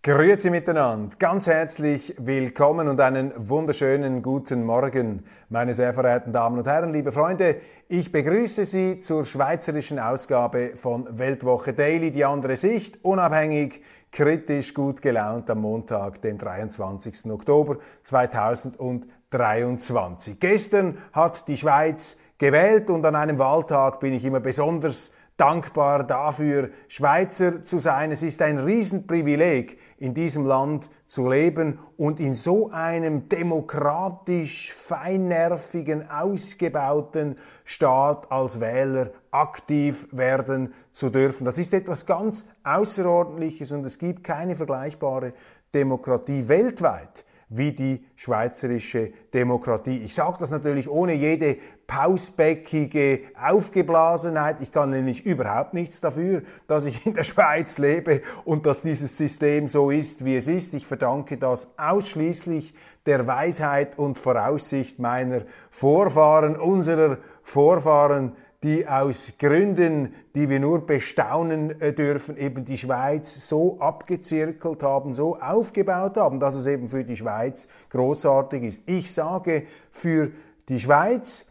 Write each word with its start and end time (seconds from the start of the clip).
Grüezi 0.00 0.50
miteinander, 0.50 1.16
ganz 1.18 1.48
herzlich 1.48 2.14
willkommen 2.18 2.86
und 2.86 3.00
einen 3.00 3.32
wunderschönen 3.36 4.22
guten 4.22 4.64
Morgen, 4.64 5.24
meine 5.48 5.74
sehr 5.74 5.92
verehrten 5.92 6.32
Damen 6.32 6.56
und 6.56 6.68
Herren, 6.68 6.92
liebe 6.92 7.10
Freunde. 7.10 7.56
Ich 7.88 8.12
begrüße 8.12 8.64
Sie 8.64 9.00
zur 9.00 9.24
schweizerischen 9.24 9.98
Ausgabe 9.98 10.76
von 10.76 11.18
Weltwoche 11.18 11.72
Daily, 11.72 12.12
die 12.12 12.24
andere 12.24 12.54
Sicht, 12.54 13.04
unabhängig, 13.04 13.82
kritisch, 14.12 14.72
gut 14.72 15.02
gelaunt 15.02 15.50
am 15.50 15.62
Montag, 15.62 16.22
den 16.22 16.38
23. 16.38 17.28
Oktober 17.32 17.78
2023. 18.04 20.38
Gestern 20.38 20.98
hat 21.12 21.48
die 21.48 21.56
Schweiz 21.56 22.16
gewählt 22.38 22.88
und 22.88 23.04
an 23.04 23.16
einem 23.16 23.40
Wahltag 23.40 23.98
bin 23.98 24.12
ich 24.12 24.24
immer 24.24 24.38
besonders 24.38 25.10
dankbar 25.38 26.04
dafür, 26.04 26.70
Schweizer 26.88 27.62
zu 27.62 27.78
sein. 27.78 28.10
Es 28.10 28.22
ist 28.22 28.42
ein 28.42 28.58
Riesenprivileg, 28.58 29.78
in 29.96 30.12
diesem 30.12 30.44
Land 30.44 30.90
zu 31.06 31.28
leben 31.30 31.78
und 31.96 32.20
in 32.20 32.34
so 32.34 32.70
einem 32.70 33.28
demokratisch 33.28 34.74
feinnervigen, 34.74 36.10
ausgebauten 36.10 37.36
Staat 37.64 38.30
als 38.30 38.60
Wähler 38.60 39.12
aktiv 39.30 40.08
werden 40.10 40.74
zu 40.92 41.08
dürfen. 41.08 41.44
Das 41.44 41.56
ist 41.56 41.72
etwas 41.72 42.04
ganz 42.04 42.46
Außerordentliches 42.64 43.72
und 43.72 43.86
es 43.86 43.98
gibt 43.98 44.24
keine 44.24 44.56
vergleichbare 44.56 45.32
Demokratie 45.72 46.48
weltweit 46.48 47.24
wie 47.48 47.72
die 47.72 48.04
schweizerische 48.16 49.12
Demokratie. 49.32 49.98
Ich 49.98 50.14
sage 50.14 50.36
das 50.38 50.50
natürlich 50.50 50.88
ohne 50.88 51.14
jede 51.14 51.56
pausbäckige 51.88 53.22
Aufgeblasenheit. 53.40 54.60
Ich 54.60 54.70
kann 54.70 54.90
nämlich 54.90 55.24
überhaupt 55.24 55.72
nichts 55.74 56.00
dafür, 56.00 56.42
dass 56.68 56.84
ich 56.84 57.04
in 57.06 57.14
der 57.14 57.24
Schweiz 57.24 57.78
lebe 57.78 58.20
und 58.44 58.66
dass 58.66 58.82
dieses 58.82 59.16
System 59.16 59.66
so 59.66 59.90
ist, 59.90 60.24
wie 60.24 60.36
es 60.36 60.46
ist. 60.46 60.74
Ich 60.74 60.86
verdanke 60.86 61.38
das 61.38 61.68
ausschließlich 61.78 62.74
der 63.06 63.26
Weisheit 63.26 63.98
und 63.98 64.18
Voraussicht 64.18 64.98
meiner 64.98 65.42
Vorfahren, 65.70 66.56
unserer 66.56 67.18
Vorfahren, 67.42 68.36
die 68.62 68.86
aus 68.86 69.32
Gründen, 69.38 70.14
die 70.34 70.50
wir 70.50 70.60
nur 70.60 70.86
bestaunen 70.86 71.80
äh, 71.80 71.94
dürfen, 71.94 72.36
eben 72.36 72.64
die 72.64 72.76
Schweiz 72.76 73.48
so 73.48 73.80
abgezirkelt 73.80 74.82
haben, 74.82 75.14
so 75.14 75.38
aufgebaut 75.38 76.16
haben, 76.18 76.38
dass 76.38 76.54
es 76.54 76.66
eben 76.66 76.90
für 76.90 77.04
die 77.04 77.16
Schweiz 77.16 77.66
großartig 77.88 78.62
ist. 78.64 78.82
Ich 78.86 79.14
sage 79.14 79.62
für 79.90 80.32
die 80.68 80.80
Schweiz, 80.80 81.46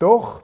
doch, 0.00 0.42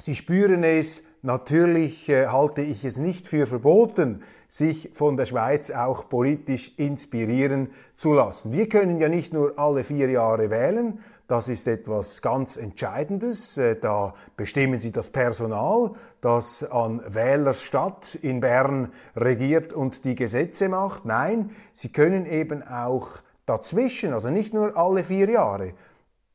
Sie 0.00 0.14
spüren 0.14 0.62
es, 0.62 1.02
natürlich 1.22 2.08
äh, 2.08 2.28
halte 2.28 2.62
ich 2.62 2.84
es 2.84 2.96
nicht 2.96 3.26
für 3.26 3.46
verboten, 3.46 4.22
sich 4.46 4.90
von 4.94 5.16
der 5.16 5.26
Schweiz 5.26 5.70
auch 5.70 6.08
politisch 6.08 6.72
inspirieren 6.78 7.70
zu 7.96 8.14
lassen. 8.14 8.52
Wir 8.52 8.68
können 8.68 8.98
ja 8.98 9.08
nicht 9.08 9.34
nur 9.34 9.58
alle 9.58 9.84
vier 9.84 10.08
Jahre 10.08 10.48
wählen, 10.48 11.00
das 11.26 11.48
ist 11.48 11.68
etwas 11.68 12.22
ganz 12.22 12.56
Entscheidendes. 12.56 13.58
Äh, 13.58 13.76
da 13.76 14.14
bestimmen 14.36 14.80
Sie 14.80 14.92
das 14.92 15.10
Personal, 15.10 15.92
das 16.22 16.62
an 16.62 17.02
Wählerstadt 17.06 18.14
in 18.22 18.40
Bern 18.40 18.92
regiert 19.14 19.74
und 19.74 20.06
die 20.06 20.14
Gesetze 20.14 20.70
macht. 20.70 21.04
Nein, 21.04 21.50
Sie 21.74 21.90
können 21.90 22.24
eben 22.24 22.62
auch 22.62 23.08
dazwischen, 23.44 24.14
also 24.14 24.30
nicht 24.30 24.54
nur 24.54 24.76
alle 24.76 25.04
vier 25.04 25.28
Jahre, 25.28 25.74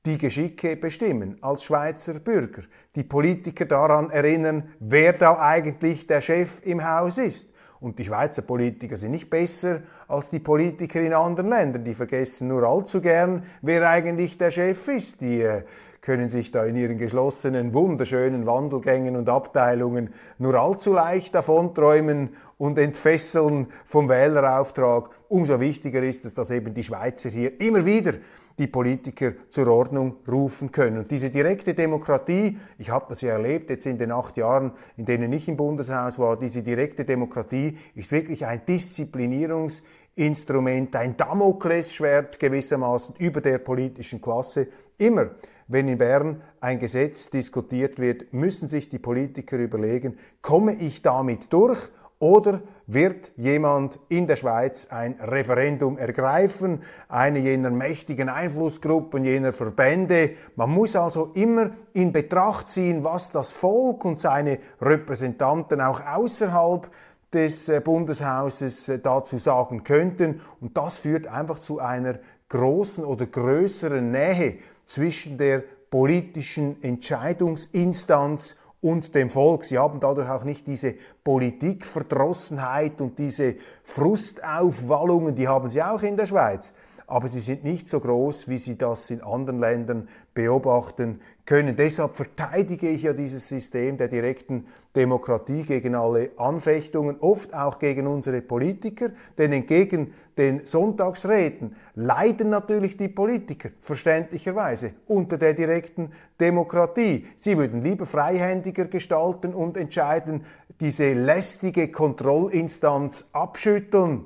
die 0.05 0.17
Geschicke 0.17 0.75
bestimmen 0.75 1.37
als 1.41 1.63
Schweizer 1.63 2.19
Bürger, 2.19 2.63
die 2.95 3.03
Politiker 3.03 3.65
daran 3.65 4.09
erinnern, 4.09 4.69
wer 4.79 5.13
da 5.13 5.39
eigentlich 5.39 6.07
der 6.07 6.21
Chef 6.21 6.61
im 6.65 6.83
Haus 6.83 7.17
ist. 7.17 7.49
Und 7.79 7.99
die 7.99 8.05
Schweizer 8.05 8.43
Politiker 8.43 8.95
sind 8.95 9.11
nicht 9.11 9.29
besser 9.29 9.81
als 10.07 10.29
die 10.29 10.39
Politiker 10.39 11.01
in 11.01 11.13
anderen 11.13 11.49
Ländern. 11.49 11.83
Die 11.83 11.93
vergessen 11.93 12.47
nur 12.47 12.63
allzu 12.63 13.01
gern, 13.01 13.43
wer 13.61 13.89
eigentlich 13.89 14.37
der 14.37 14.51
Chef 14.51 14.87
ist. 14.87 15.19
Die 15.19 15.41
äh, 15.41 15.63
können 16.03 16.27
sich 16.27 16.51
da 16.51 16.63
in 16.65 16.75
ihren 16.75 16.97
geschlossenen, 16.97 17.73
wunderschönen 17.73 18.45
Wandelgängen 18.45 19.15
und 19.15 19.29
Abteilungen 19.29 20.09
nur 20.37 20.55
allzu 20.55 20.91
leicht 20.93 21.33
davonträumen 21.33 22.35
und 22.57 22.77
entfesseln 22.77 23.67
vom 23.85 24.09
Wählerauftrag. 24.09 25.09
Umso 25.29 25.61
wichtiger 25.61 26.03
ist 26.03 26.25
es, 26.25 26.33
dass 26.33 26.51
eben 26.51 26.73
die 26.73 26.83
Schweizer 26.83 27.29
hier 27.29 27.61
immer 27.61 27.85
wieder 27.85 28.15
die 28.59 28.67
Politiker 28.67 29.31
zur 29.49 29.69
Ordnung 29.69 30.17
rufen 30.29 30.73
können. 30.73 30.97
Und 30.99 31.09
diese 31.09 31.29
direkte 31.29 31.73
Demokratie, 31.73 32.57
ich 32.77 32.89
habe 32.89 33.05
das 33.07 33.21
ja 33.21 33.31
erlebt 33.31 33.69
jetzt 33.69 33.85
in 33.85 33.97
den 33.97 34.11
acht 34.11 34.35
Jahren, 34.35 34.73
in 34.97 35.05
denen 35.05 35.31
ich 35.31 35.47
im 35.47 35.55
Bundeshaus 35.55 36.19
war, 36.19 36.37
diese 36.37 36.63
direkte 36.63 37.05
Demokratie 37.05 37.77
ist 37.95 38.11
wirklich 38.11 38.45
ein 38.45 38.65
Disziplinierungsinstrument, 38.65 40.97
ein 40.97 41.15
Damoklesschwert 41.15 42.39
gewissermaßen 42.39 43.15
über 43.19 43.39
der 43.39 43.59
politischen 43.59 44.21
Klasse. 44.21 44.67
Immer 44.97 45.29
wenn 45.67 45.87
in 45.87 45.97
Bern 45.97 46.41
ein 46.59 46.79
Gesetz 46.79 47.29
diskutiert 47.29 47.99
wird, 47.99 48.33
müssen 48.33 48.67
sich 48.67 48.89
die 48.89 48.99
Politiker 48.99 49.57
überlegen, 49.57 50.17
komme 50.41 50.75
ich 50.75 51.01
damit 51.01 51.51
durch 51.51 51.91
oder 52.19 52.61
wird 52.87 53.33
jemand 53.35 53.99
in 54.07 54.27
der 54.27 54.37
Schweiz 54.37 54.87
ein 54.89 55.19
Referendum 55.19 55.97
ergreifen, 55.97 56.81
eine 57.09 57.39
jener 57.39 57.69
mächtigen 57.69 58.29
Einflussgruppen, 58.29 59.25
jener 59.25 59.51
Verbände? 59.51 60.31
Man 60.55 60.69
muss 60.69 60.95
also 60.95 61.31
immer 61.33 61.71
in 61.91 62.13
Betracht 62.13 62.69
ziehen, 62.69 63.03
was 63.03 63.31
das 63.31 63.51
Volk 63.51 64.05
und 64.05 64.21
seine 64.21 64.59
Repräsentanten 64.81 65.81
auch 65.81 65.99
außerhalb 66.05 66.89
des 67.33 67.67
äh, 67.67 67.81
Bundeshauses 67.81 68.87
äh, 68.89 68.99
dazu 68.99 69.37
sagen 69.37 69.83
könnten. 69.83 70.41
Und 70.61 70.77
das 70.77 70.99
führt 70.99 71.27
einfach 71.27 71.59
zu 71.59 71.79
einer 71.79 72.19
großen 72.49 73.03
oder 73.03 73.25
größeren 73.25 74.11
Nähe 74.11 74.59
zwischen 74.85 75.37
der 75.37 75.63
politischen 75.89 76.81
Entscheidungsinstanz 76.83 78.55
und 78.81 79.15
dem 79.15 79.29
Volk. 79.29 79.63
Sie 79.63 79.77
haben 79.77 79.99
dadurch 79.99 80.29
auch 80.29 80.43
nicht 80.43 80.67
diese 80.67 80.95
Politikverdrossenheit 81.23 82.99
und 82.99 83.17
diese 83.17 83.55
Frustaufwallungen, 83.83 85.35
die 85.35 85.47
haben 85.47 85.69
sie 85.69 85.81
auch 85.81 86.01
in 86.01 86.17
der 86.17 86.25
Schweiz 86.25 86.73
aber 87.07 87.27
sie 87.27 87.39
sind 87.39 87.63
nicht 87.63 87.89
so 87.89 87.99
groß, 87.99 88.47
wie 88.47 88.57
Sie 88.57 88.77
das 88.77 89.09
in 89.09 89.21
anderen 89.21 89.59
Ländern 89.59 90.07
beobachten 90.33 91.19
können. 91.45 91.75
Deshalb 91.75 92.15
verteidige 92.15 92.89
ich 92.89 93.03
ja 93.03 93.13
dieses 93.13 93.47
System 93.47 93.97
der 93.97 94.07
direkten 94.07 94.65
Demokratie 94.95 95.63
gegen 95.63 95.95
alle 95.95 96.31
Anfechtungen, 96.37 97.17
oft 97.19 97.53
auch 97.53 97.79
gegen 97.79 98.07
unsere 98.07 98.41
Politiker, 98.41 99.09
denn 99.37 99.51
entgegen 99.51 100.13
den 100.37 100.65
Sonntagsreden 100.65 101.75
leiden 101.95 102.49
natürlich 102.49 102.97
die 102.97 103.09
Politiker 103.09 103.69
verständlicherweise 103.81 104.93
unter 105.07 105.37
der 105.37 105.53
direkten 105.53 106.11
Demokratie. 106.39 107.27
Sie 107.35 107.57
würden 107.57 107.81
lieber 107.81 108.05
freihändiger 108.05 108.85
gestalten 108.85 109.53
und 109.53 109.77
entscheiden, 109.77 110.45
diese 110.79 111.13
lästige 111.13 111.91
Kontrollinstanz 111.91 113.29
abschütteln. 113.31 114.25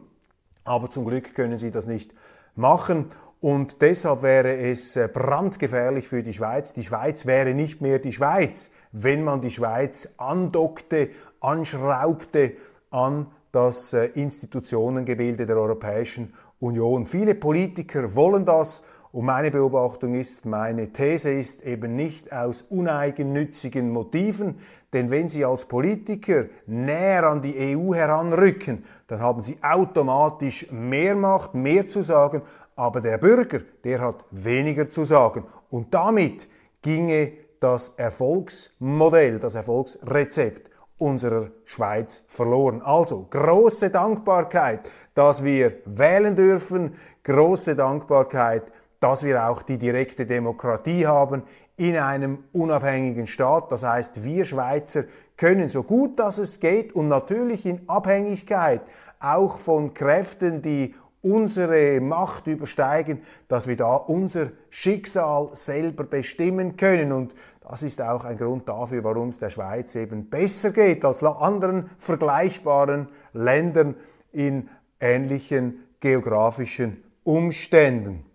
Aber 0.64 0.90
zum 0.90 1.06
Glück 1.06 1.34
können 1.34 1.58
sie 1.58 1.72
das 1.72 1.88
nicht 1.88 2.14
machen. 2.58 3.08
Und 3.40 3.82
deshalb 3.82 4.24
wäre 4.24 4.58
es 4.58 4.96
äh, 4.96 5.08
brandgefährlich 5.08 6.08
für 6.08 6.24
die 6.24 6.34
Schweiz. 6.34 6.74
Die 6.74 6.84
Schweiz 6.84 7.26
wäre 7.26 7.54
nicht 7.54 7.82
mehr 7.82 8.00
die 8.00 8.12
Schweiz, 8.12 8.72
wenn 8.92 9.24
man 9.24 9.42
die 9.42 9.52
Schweiz 9.52 10.10
andockte, 10.18 11.10
anschraubte 11.40 12.54
an 12.90 13.28
das 13.52 13.94
äh, 13.94 14.06
Institutionengebilde 14.08 15.46
der 15.46 15.58
Europäischen 15.58 16.34
Union. 16.60 17.06
Viele 17.06 17.36
Politiker 17.36 18.16
wollen 18.16 18.46
das 18.46 18.84
Und 19.12 19.26
meine 19.26 19.52
Beobachtung 19.52 20.16
ist, 20.16 20.46
meine 20.46 20.92
These 20.92 21.32
ist 21.32 21.64
eben 21.64 21.96
nicht 21.96 22.34
aus 22.34 22.62
uneigennützigen 22.64 23.90
Motiven, 23.90 24.60
denn 24.94 25.12
wenn 25.12 25.30
Sie 25.30 25.44
als 25.44 25.66
Politiker 25.66 26.46
näher 26.66 27.24
an 27.24 27.42
die 27.42 27.76
EU 27.76 27.94
heranrücken, 27.94 28.86
dann 29.08 29.22
haben 29.22 29.42
Sie 29.42 29.58
automatisch 29.62 30.72
mehr 30.72 31.16
Macht, 31.16 31.54
mehr 31.54 31.88
zu 31.88 32.02
sagen, 32.02 32.42
aber 32.76 33.02
der 33.02 33.18
Bürger, 33.18 33.62
der 33.84 34.00
hat 34.02 34.26
weniger 34.32 34.90
zu 34.90 35.04
sagen. 35.04 35.46
Und 35.70 35.94
damit 35.94 36.48
ginge 36.82 37.34
das 37.60 37.90
Erfolgsmodell, 37.98 39.40
das 39.40 39.56
Erfolgsrezept 39.56 40.70
unserer 40.98 41.50
Schweiz 41.66 42.24
verloren. 42.28 42.82
Also 42.82 43.28
große 43.30 43.90
Dankbarkeit, 43.90 44.90
dass 45.14 45.44
wir 45.44 45.74
wählen 45.86 46.36
dürfen, 46.36 46.96
große 47.24 47.76
Dankbarkeit, 47.76 48.72
dass 49.00 49.24
wir 49.24 49.48
auch 49.48 49.62
die 49.62 49.78
direkte 49.78 50.26
Demokratie 50.26 51.06
haben 51.06 51.44
in 51.76 51.96
einem 51.96 52.44
unabhängigen 52.54 53.28
Staat. 53.28 53.72
Das 53.72 53.84
heißt, 53.84 54.24
wir 54.24 54.46
Schweizer 54.46 55.04
können 55.38 55.70
so 55.70 55.84
gut, 55.84 56.20
dass 56.20 56.40
es 56.40 56.60
geht 56.60 56.94
und 56.94 57.08
natürlich 57.08 57.66
in 57.66 57.88
Abhängigkeit 57.88 58.82
auch 59.20 59.58
von 59.58 59.94
Kräften, 59.94 60.62
die 60.62 60.96
unsere 61.22 62.00
Macht 62.00 62.48
übersteigen, 62.48 63.22
dass 63.48 63.68
wir 63.68 63.76
da 63.76 63.96
unser 63.96 64.52
Schicksal 64.70 65.50
selber 65.54 66.04
bestimmen 66.04 66.78
können. 66.78 67.12
Und 67.12 67.36
das 67.68 67.84
ist 67.84 68.02
auch 68.02 68.24
ein 68.24 68.38
Grund 68.38 68.68
dafür, 68.68 69.04
warum 69.04 69.30
es 69.30 69.40
der 69.40 69.50
Schweiz 69.50 69.96
eben 69.96 70.30
besser 70.30 70.72
geht 70.72 71.04
als 71.04 71.24
anderen 71.24 71.90
vergleichbaren 72.00 73.10
Ländern 73.34 73.96
in 74.32 74.70
ähnlichen 75.00 75.84
geografischen 76.00 77.04
Umständen. 77.24 78.27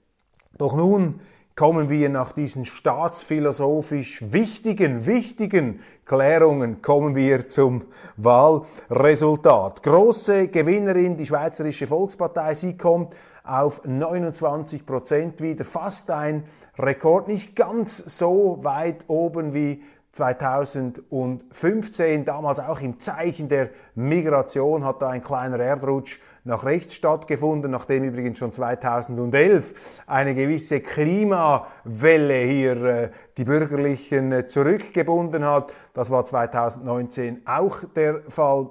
Doch 0.63 0.77
nun 0.77 1.19
kommen 1.57 1.91
wir 1.91 2.09
nach 2.09 2.31
diesen 2.31 2.67
staatsphilosophisch 2.67 4.23
wichtigen, 4.31 5.07
wichtigen 5.07 5.81
Klärungen, 6.05 6.83
kommen 6.83 7.17
wir 7.17 7.49
zum 7.49 7.83
Wahlresultat. 8.17 9.83
Große 9.83 10.47
Gewinnerin, 10.47 11.17
die 11.17 11.27
Schweizerische 11.27 11.89
Volkspartei, 11.89 12.55
sie 12.55 12.77
kommt 12.77 13.13
auf 13.43 13.81
29 13.85 14.87
Prozent 14.87 15.41
wieder, 15.41 15.65
fast 15.65 16.13
ein 16.13 16.45
Rekord, 16.79 17.27
nicht 17.27 17.57
ganz 17.57 17.97
so 17.97 18.61
weit 18.63 18.99
oben 19.09 19.55
wie 19.55 19.83
2015, 20.13 22.25
damals 22.25 22.61
auch 22.61 22.81
im 22.81 23.01
Zeichen 23.01 23.49
der 23.49 23.71
Migration, 23.95 24.85
hat 24.85 25.03
da 25.03 25.09
ein 25.09 25.23
kleiner 25.23 25.59
Erdrutsch 25.59 26.21
nach 26.45 26.65
rechts 26.65 26.95
stattgefunden, 26.95 27.71
nachdem 27.71 28.05
übrigens 28.05 28.39
schon 28.39 28.53
2011 28.53 30.01
eine 30.07 30.35
gewisse 30.35 30.81
Klimawelle 30.81 32.45
hier 32.45 32.85
äh, 32.85 33.11
die 33.37 33.45
Bürgerlichen 33.45 34.33
äh, 34.33 34.47
zurückgebunden 34.47 35.45
hat. 35.45 35.73
Das 35.95 36.11
war 36.11 36.25
2019 36.25 37.43
auch 37.47 37.85
der 37.95 38.23
Fall 38.29 38.71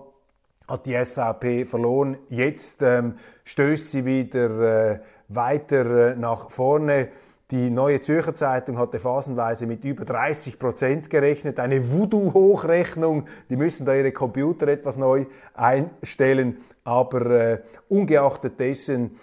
hat 0.67 0.85
die 0.85 1.03
SVP 1.03 1.65
verloren. 1.65 2.17
Jetzt 2.29 2.81
ähm, 2.81 3.15
stößt 3.43 3.91
sie 3.91 4.05
wieder 4.05 4.91
äh, 4.91 4.99
weiter 5.27 6.11
äh, 6.11 6.15
nach 6.15 6.49
vorne. 6.49 7.09
Die 7.51 7.69
Neue 7.69 8.00
Zürcher 8.00 8.33
Zeitung 8.33 8.77
hatte 8.77 8.98
phasenweise 8.98 9.68
mit 9.68 9.83
über 9.83 10.06
30 10.06 10.57
Prozent 10.57 11.09
gerechnet. 11.09 11.59
Eine 11.59 11.92
Voodoo-Hochrechnung. 11.92 13.25
Die 13.50 13.57
müssen 13.57 13.86
da 13.86 13.94
ihre 13.94 14.13
Computer 14.13 14.69
etwas 14.69 14.95
neu 14.95 15.25
einstellen. 15.53 16.59
Aber 16.86 17.25
äh, 17.25 17.62
ungeachtet 17.89 18.57
dessen 18.57 19.18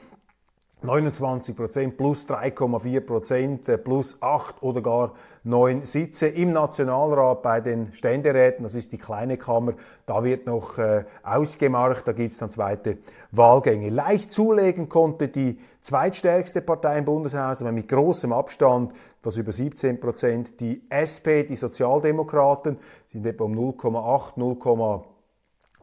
29 0.81 1.57
Prozent 1.57 1.97
plus 1.97 2.29
3,4 2.29 3.01
Prozent 3.01 3.69
äh, 3.69 3.79
plus 3.79 4.23
8 4.23 4.63
oder 4.63 4.81
gar 4.81 5.13
9 5.43 5.85
Sitze 5.85 6.29
im 6.29 6.53
Nationalrat 6.53 7.43
bei 7.43 7.61
den 7.61 7.93
Ständeräten, 7.93 8.63
das 8.63 8.77
ist 8.77 8.93
die 8.93 8.99
kleine 8.99 9.39
Kammer, 9.39 9.73
da 10.07 10.23
wird 10.23 10.47
noch 10.47 10.79
äh, 10.79 11.05
ausgemacht, 11.25 12.07
da 12.07 12.13
gibt 12.13 12.33
es 12.33 12.39
dann 12.39 12.51
zweite 12.51 12.99
Wahlgänge. 13.33 13.91
Leicht 13.91 14.31
zulegen 14.31 14.89
konnte 14.89 15.27
die 15.27 15.59
zweitstärkste 15.81 16.61
Partei 16.61 16.99
im 16.99 17.05
Bundeshaus, 17.07 17.61
aber 17.61 17.73
mit 17.73 17.89
großem 17.89 18.33
Abstand, 18.33 18.93
etwas 19.21 19.37
über 19.37 19.51
17 19.51 19.99
Prozent, 19.99 20.61
die 20.61 20.83
SP, 20.95 21.43
die 21.43 21.57
Sozialdemokraten, 21.57 22.79
sind 23.09 23.27
etwa 23.27 23.45
um 23.45 23.53
0,8, 23.53 24.37
0,8 24.37 25.03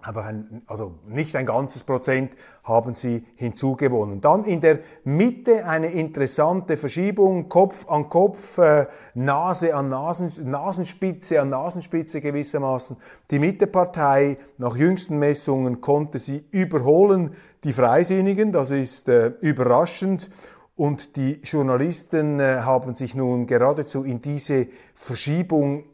einfach 0.07 0.25
ein, 0.25 0.61
also 0.67 0.95
nicht 1.07 1.35
ein 1.35 1.45
ganzes 1.45 1.83
Prozent 1.83 2.35
haben 2.63 2.95
sie 2.95 3.25
hinzugewonnen. 3.35 4.21
Dann 4.21 4.43
in 4.43 4.61
der 4.61 4.79
Mitte 5.03 5.65
eine 5.65 5.87
interessante 5.87 6.77
Verschiebung, 6.77 7.49
Kopf 7.49 7.89
an 7.89 8.09
Kopf, 8.09 8.57
äh, 8.57 8.87
Nase 9.13 9.75
an 9.75 9.89
Nasen, 9.89 10.31
Nasenspitze 10.49 11.41
an 11.41 11.49
Nasenspitze 11.49 12.21
gewissermaßen. 12.21 12.97
Die 13.31 13.39
Mittepartei 13.39 14.37
nach 14.57 14.75
jüngsten 14.75 15.17
Messungen 15.17 15.81
konnte 15.81 16.19
sie 16.19 16.45
überholen, 16.51 17.35
die 17.63 17.73
Freisinnigen, 17.73 18.51
das 18.51 18.71
ist 18.71 19.09
äh, 19.09 19.27
überraschend. 19.41 20.29
Und 20.75 21.15
die 21.15 21.39
Journalisten 21.41 22.39
äh, 22.39 22.57
haben 22.57 22.95
sich 22.95 23.15
nun 23.15 23.47
geradezu 23.47 24.03
in 24.03 24.21
diese 24.21 24.67
Verschiebung 24.93 25.85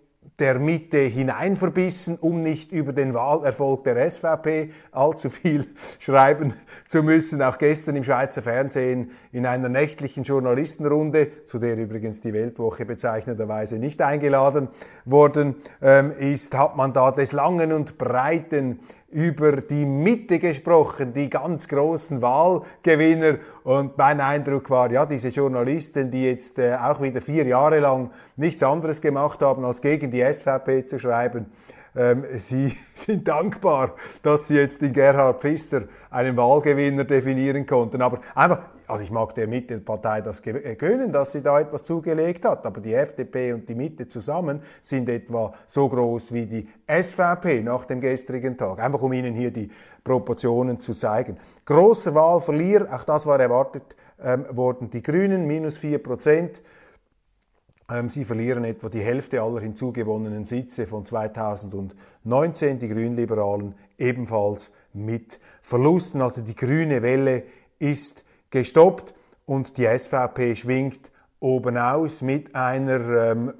der 0.41 0.57
Mitte 0.57 0.97
hineinverbissen, 0.97 2.17
um 2.19 2.41
nicht 2.41 2.71
über 2.71 2.93
den 2.93 3.13
Wahlerfolg 3.13 3.83
der 3.83 4.09
SVP 4.09 4.71
allzu 4.91 5.29
viel 5.29 5.67
schreiben 5.99 6.55
zu 6.87 7.03
müssen. 7.03 7.43
Auch 7.43 7.59
gestern 7.59 7.95
im 7.95 8.03
Schweizer 8.03 8.41
Fernsehen 8.41 9.11
in 9.31 9.45
einer 9.45 9.69
nächtlichen 9.69 10.23
Journalistenrunde, 10.23 11.45
zu 11.45 11.59
der 11.59 11.77
übrigens 11.77 12.21
die 12.21 12.33
Weltwoche 12.33 12.85
bezeichneterweise 12.85 13.77
nicht 13.77 14.01
eingeladen 14.01 14.69
worden 15.05 15.55
ähm, 15.79 16.11
ist, 16.17 16.57
hat 16.57 16.75
man 16.75 16.91
da 16.91 17.11
des 17.11 17.33
Langen 17.33 17.71
und 17.71 17.99
Breiten 17.99 18.79
über 19.11 19.57
die 19.61 19.85
Mitte 19.85 20.39
gesprochen, 20.39 21.13
die 21.13 21.29
ganz 21.29 21.67
großen 21.67 22.21
Wahlgewinner. 22.21 23.37
Und 23.63 23.97
mein 23.97 24.19
Eindruck 24.21 24.69
war, 24.69 24.91
ja, 24.91 25.05
diese 25.05 25.27
Journalisten, 25.27 26.09
die 26.09 26.25
jetzt 26.25 26.57
äh, 26.59 26.75
auch 26.75 27.01
wieder 27.01 27.21
vier 27.21 27.45
Jahre 27.45 27.79
lang 27.79 28.11
nichts 28.37 28.63
anderes 28.63 29.01
gemacht 29.01 29.41
haben, 29.41 29.65
als 29.65 29.81
gegen 29.81 30.11
die 30.11 30.23
SVP 30.23 30.85
zu 30.85 30.97
schreiben, 30.97 31.47
ähm, 31.95 32.25
sie 32.37 32.75
sind 32.93 33.27
dankbar, 33.27 33.95
dass 34.23 34.47
sie 34.47 34.55
jetzt 34.55 34.81
in 34.81 34.93
Gerhard 34.93 35.41
Pfister 35.41 35.83
einen 36.09 36.37
Wahlgewinner 36.37 37.03
definieren 37.03 37.65
konnten. 37.65 38.01
Aber 38.01 38.21
einfach, 38.35 38.59
also 38.87 39.03
ich 39.03 39.11
mag 39.11 39.35
der 39.35 39.47
Mittepartei 39.47 40.21
das 40.21 40.45
äh, 40.45 40.75
gönnen, 40.75 41.11
dass 41.11 41.31
sie 41.33 41.41
da 41.41 41.59
etwas 41.59 41.83
zugelegt 41.83 42.45
hat, 42.45 42.65
aber 42.65 42.81
die 42.81 42.93
FDP 42.93 43.53
und 43.53 43.67
die 43.67 43.75
Mitte 43.75 44.07
zusammen 44.07 44.61
sind 44.81 45.09
etwa 45.09 45.53
so 45.67 45.87
groß 45.89 46.33
wie 46.33 46.45
die 46.45 46.67
SVP 46.87 47.61
nach 47.61 47.85
dem 47.85 48.01
gestrigen 48.01 48.57
Tag. 48.57 48.81
Einfach 48.81 49.01
um 49.01 49.13
Ihnen 49.13 49.33
hier 49.33 49.51
die 49.51 49.69
Proportionen 50.03 50.79
zu 50.79 50.93
zeigen. 50.93 51.37
Großer 51.65 52.15
Wahlverlierer, 52.15 52.93
auch 52.95 53.03
das 53.03 53.25
war 53.25 53.39
erwartet 53.39 53.95
ähm, 54.23 54.45
worden, 54.51 54.89
die 54.89 55.01
Grünen 55.01 55.45
minus 55.45 55.77
4 55.77 55.99
Prozent. 55.99 56.61
Ähm, 57.91 58.09
sie 58.09 58.23
verlieren 58.23 58.63
etwa 58.63 58.87
die 58.89 59.01
Hälfte 59.01 59.41
aller 59.41 59.59
hinzugewonnenen 59.59 60.45
Sitze 60.45 60.87
von 60.87 61.03
2019, 61.03 62.79
die 62.79 62.87
Grünliberalen 62.87 63.75
ebenfalls 63.97 64.71
mit 64.93 65.39
Verlusten. 65.61 66.21
Also 66.21 66.41
die 66.41 66.55
grüne 66.55 67.01
Welle 67.01 67.43
ist 67.79 68.23
gestoppt 68.49 69.13
und 69.45 69.77
die 69.77 69.85
SVP 69.85 70.55
schwingt 70.55 71.11
oben 71.39 71.77
aus 71.77 72.21
mit 72.21 72.55
einer 72.55 73.31
ähm, 73.31 73.53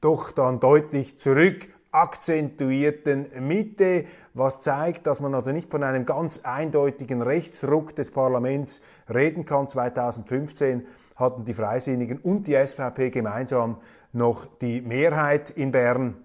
doch 0.00 0.30
dann 0.30 0.60
deutlich 0.60 1.18
zurück 1.18 1.68
akzentuierten 1.90 3.26
Mitte, 3.46 4.06
was 4.34 4.60
zeigt, 4.60 5.06
dass 5.06 5.20
man 5.20 5.34
also 5.34 5.52
nicht 5.52 5.70
von 5.70 5.84
einem 5.84 6.04
ganz 6.04 6.40
eindeutigen 6.42 7.22
Rechtsruck 7.22 7.94
des 7.94 8.10
Parlaments 8.10 8.82
reden 9.08 9.44
kann. 9.44 9.68
2015 9.68 10.86
hatten 11.16 11.44
die 11.44 11.54
Freisinnigen 11.54 12.18
und 12.18 12.46
die 12.46 12.54
SVP 12.54 13.10
gemeinsam 13.10 13.78
noch 14.12 14.46
die 14.46 14.80
Mehrheit 14.80 15.50
in 15.50 15.72
Bern. 15.72 16.16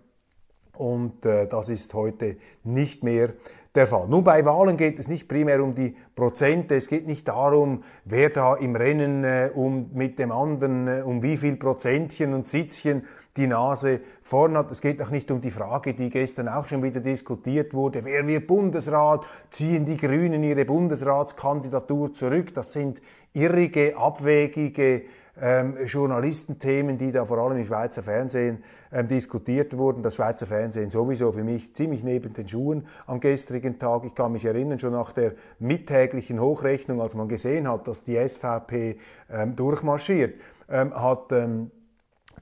Und 0.77 1.25
äh, 1.25 1.47
das 1.47 1.69
ist 1.69 1.93
heute 1.93 2.37
nicht 2.63 3.03
mehr 3.03 3.33
der 3.75 3.85
Fall. 3.85 4.07
Nun, 4.07 4.23
bei 4.23 4.45
Wahlen 4.45 4.77
geht 4.77 4.97
es 4.97 5.07
nicht 5.07 5.27
primär 5.27 5.63
um 5.63 5.75
die 5.75 5.95
Prozente, 6.15 6.75
es 6.75 6.87
geht 6.87 7.05
nicht 7.05 7.27
darum, 7.27 7.83
wer 8.05 8.29
da 8.29 8.55
im 8.55 8.75
Rennen 8.75 9.23
äh, 9.23 9.51
um, 9.53 9.91
mit 9.93 10.17
dem 10.17 10.31
anderen, 10.31 10.87
äh, 10.87 11.01
um 11.03 11.21
wie 11.21 11.37
viel 11.37 11.55
Prozentchen 11.55 12.33
und 12.33 12.47
Sitzchen 12.47 13.03
die 13.37 13.47
Nase 13.47 14.01
vorn 14.23 14.57
hat. 14.57 14.71
Es 14.71 14.81
geht 14.81 15.01
auch 15.01 15.11
nicht 15.11 15.29
um 15.31 15.39
die 15.39 15.51
Frage, 15.51 15.93
die 15.93 16.09
gestern 16.09 16.47
auch 16.47 16.67
schon 16.67 16.81
wieder 16.81 16.99
diskutiert 16.99 17.73
wurde, 17.73 18.03
wer 18.03 18.25
wird 18.27 18.47
Bundesrat, 18.47 19.25
ziehen 19.49 19.85
die 19.85 19.97
Grünen 19.97 20.43
ihre 20.43 20.65
Bundesratskandidatur 20.65 22.11
zurück. 22.11 22.53
Das 22.53 22.73
sind 22.73 23.01
irrige, 23.33 23.97
abwegige 23.97 25.03
ähm, 25.41 25.77
Journalistenthemen, 25.85 26.97
die 26.97 27.11
da 27.11 27.25
vor 27.25 27.37
allem 27.37 27.57
im 27.57 27.65
Schweizer 27.65 28.03
Fernsehen 28.03 28.63
ähm, 28.91 29.07
diskutiert 29.07 29.77
wurden. 29.77 30.03
Das 30.03 30.15
Schweizer 30.15 30.47
Fernsehen 30.47 30.89
sowieso 30.89 31.31
für 31.31 31.43
mich 31.43 31.73
ziemlich 31.73 32.03
neben 32.03 32.33
den 32.33 32.47
Schuhen 32.47 32.87
am 33.07 33.19
gestrigen 33.19 33.79
Tag. 33.79 34.03
Ich 34.05 34.15
kann 34.15 34.31
mich 34.31 34.45
erinnern, 34.45 34.79
schon 34.79 34.93
nach 34.93 35.11
der 35.11 35.33
mittäglichen 35.59 36.41
Hochrechnung, 36.41 37.01
als 37.01 37.15
man 37.15 37.27
gesehen 37.27 37.69
hat, 37.69 37.87
dass 37.87 38.03
die 38.03 38.17
SVP 38.17 38.97
ähm, 39.31 39.55
durchmarschiert 39.55 40.35
ähm, 40.69 40.93
hat 40.93 41.31
ähm, 41.31 41.71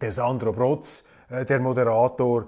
der 0.02 0.12
Sandro 0.12 0.52
Brotz, 0.52 1.04
äh, 1.30 1.46
der 1.46 1.60
Moderator, 1.60 2.48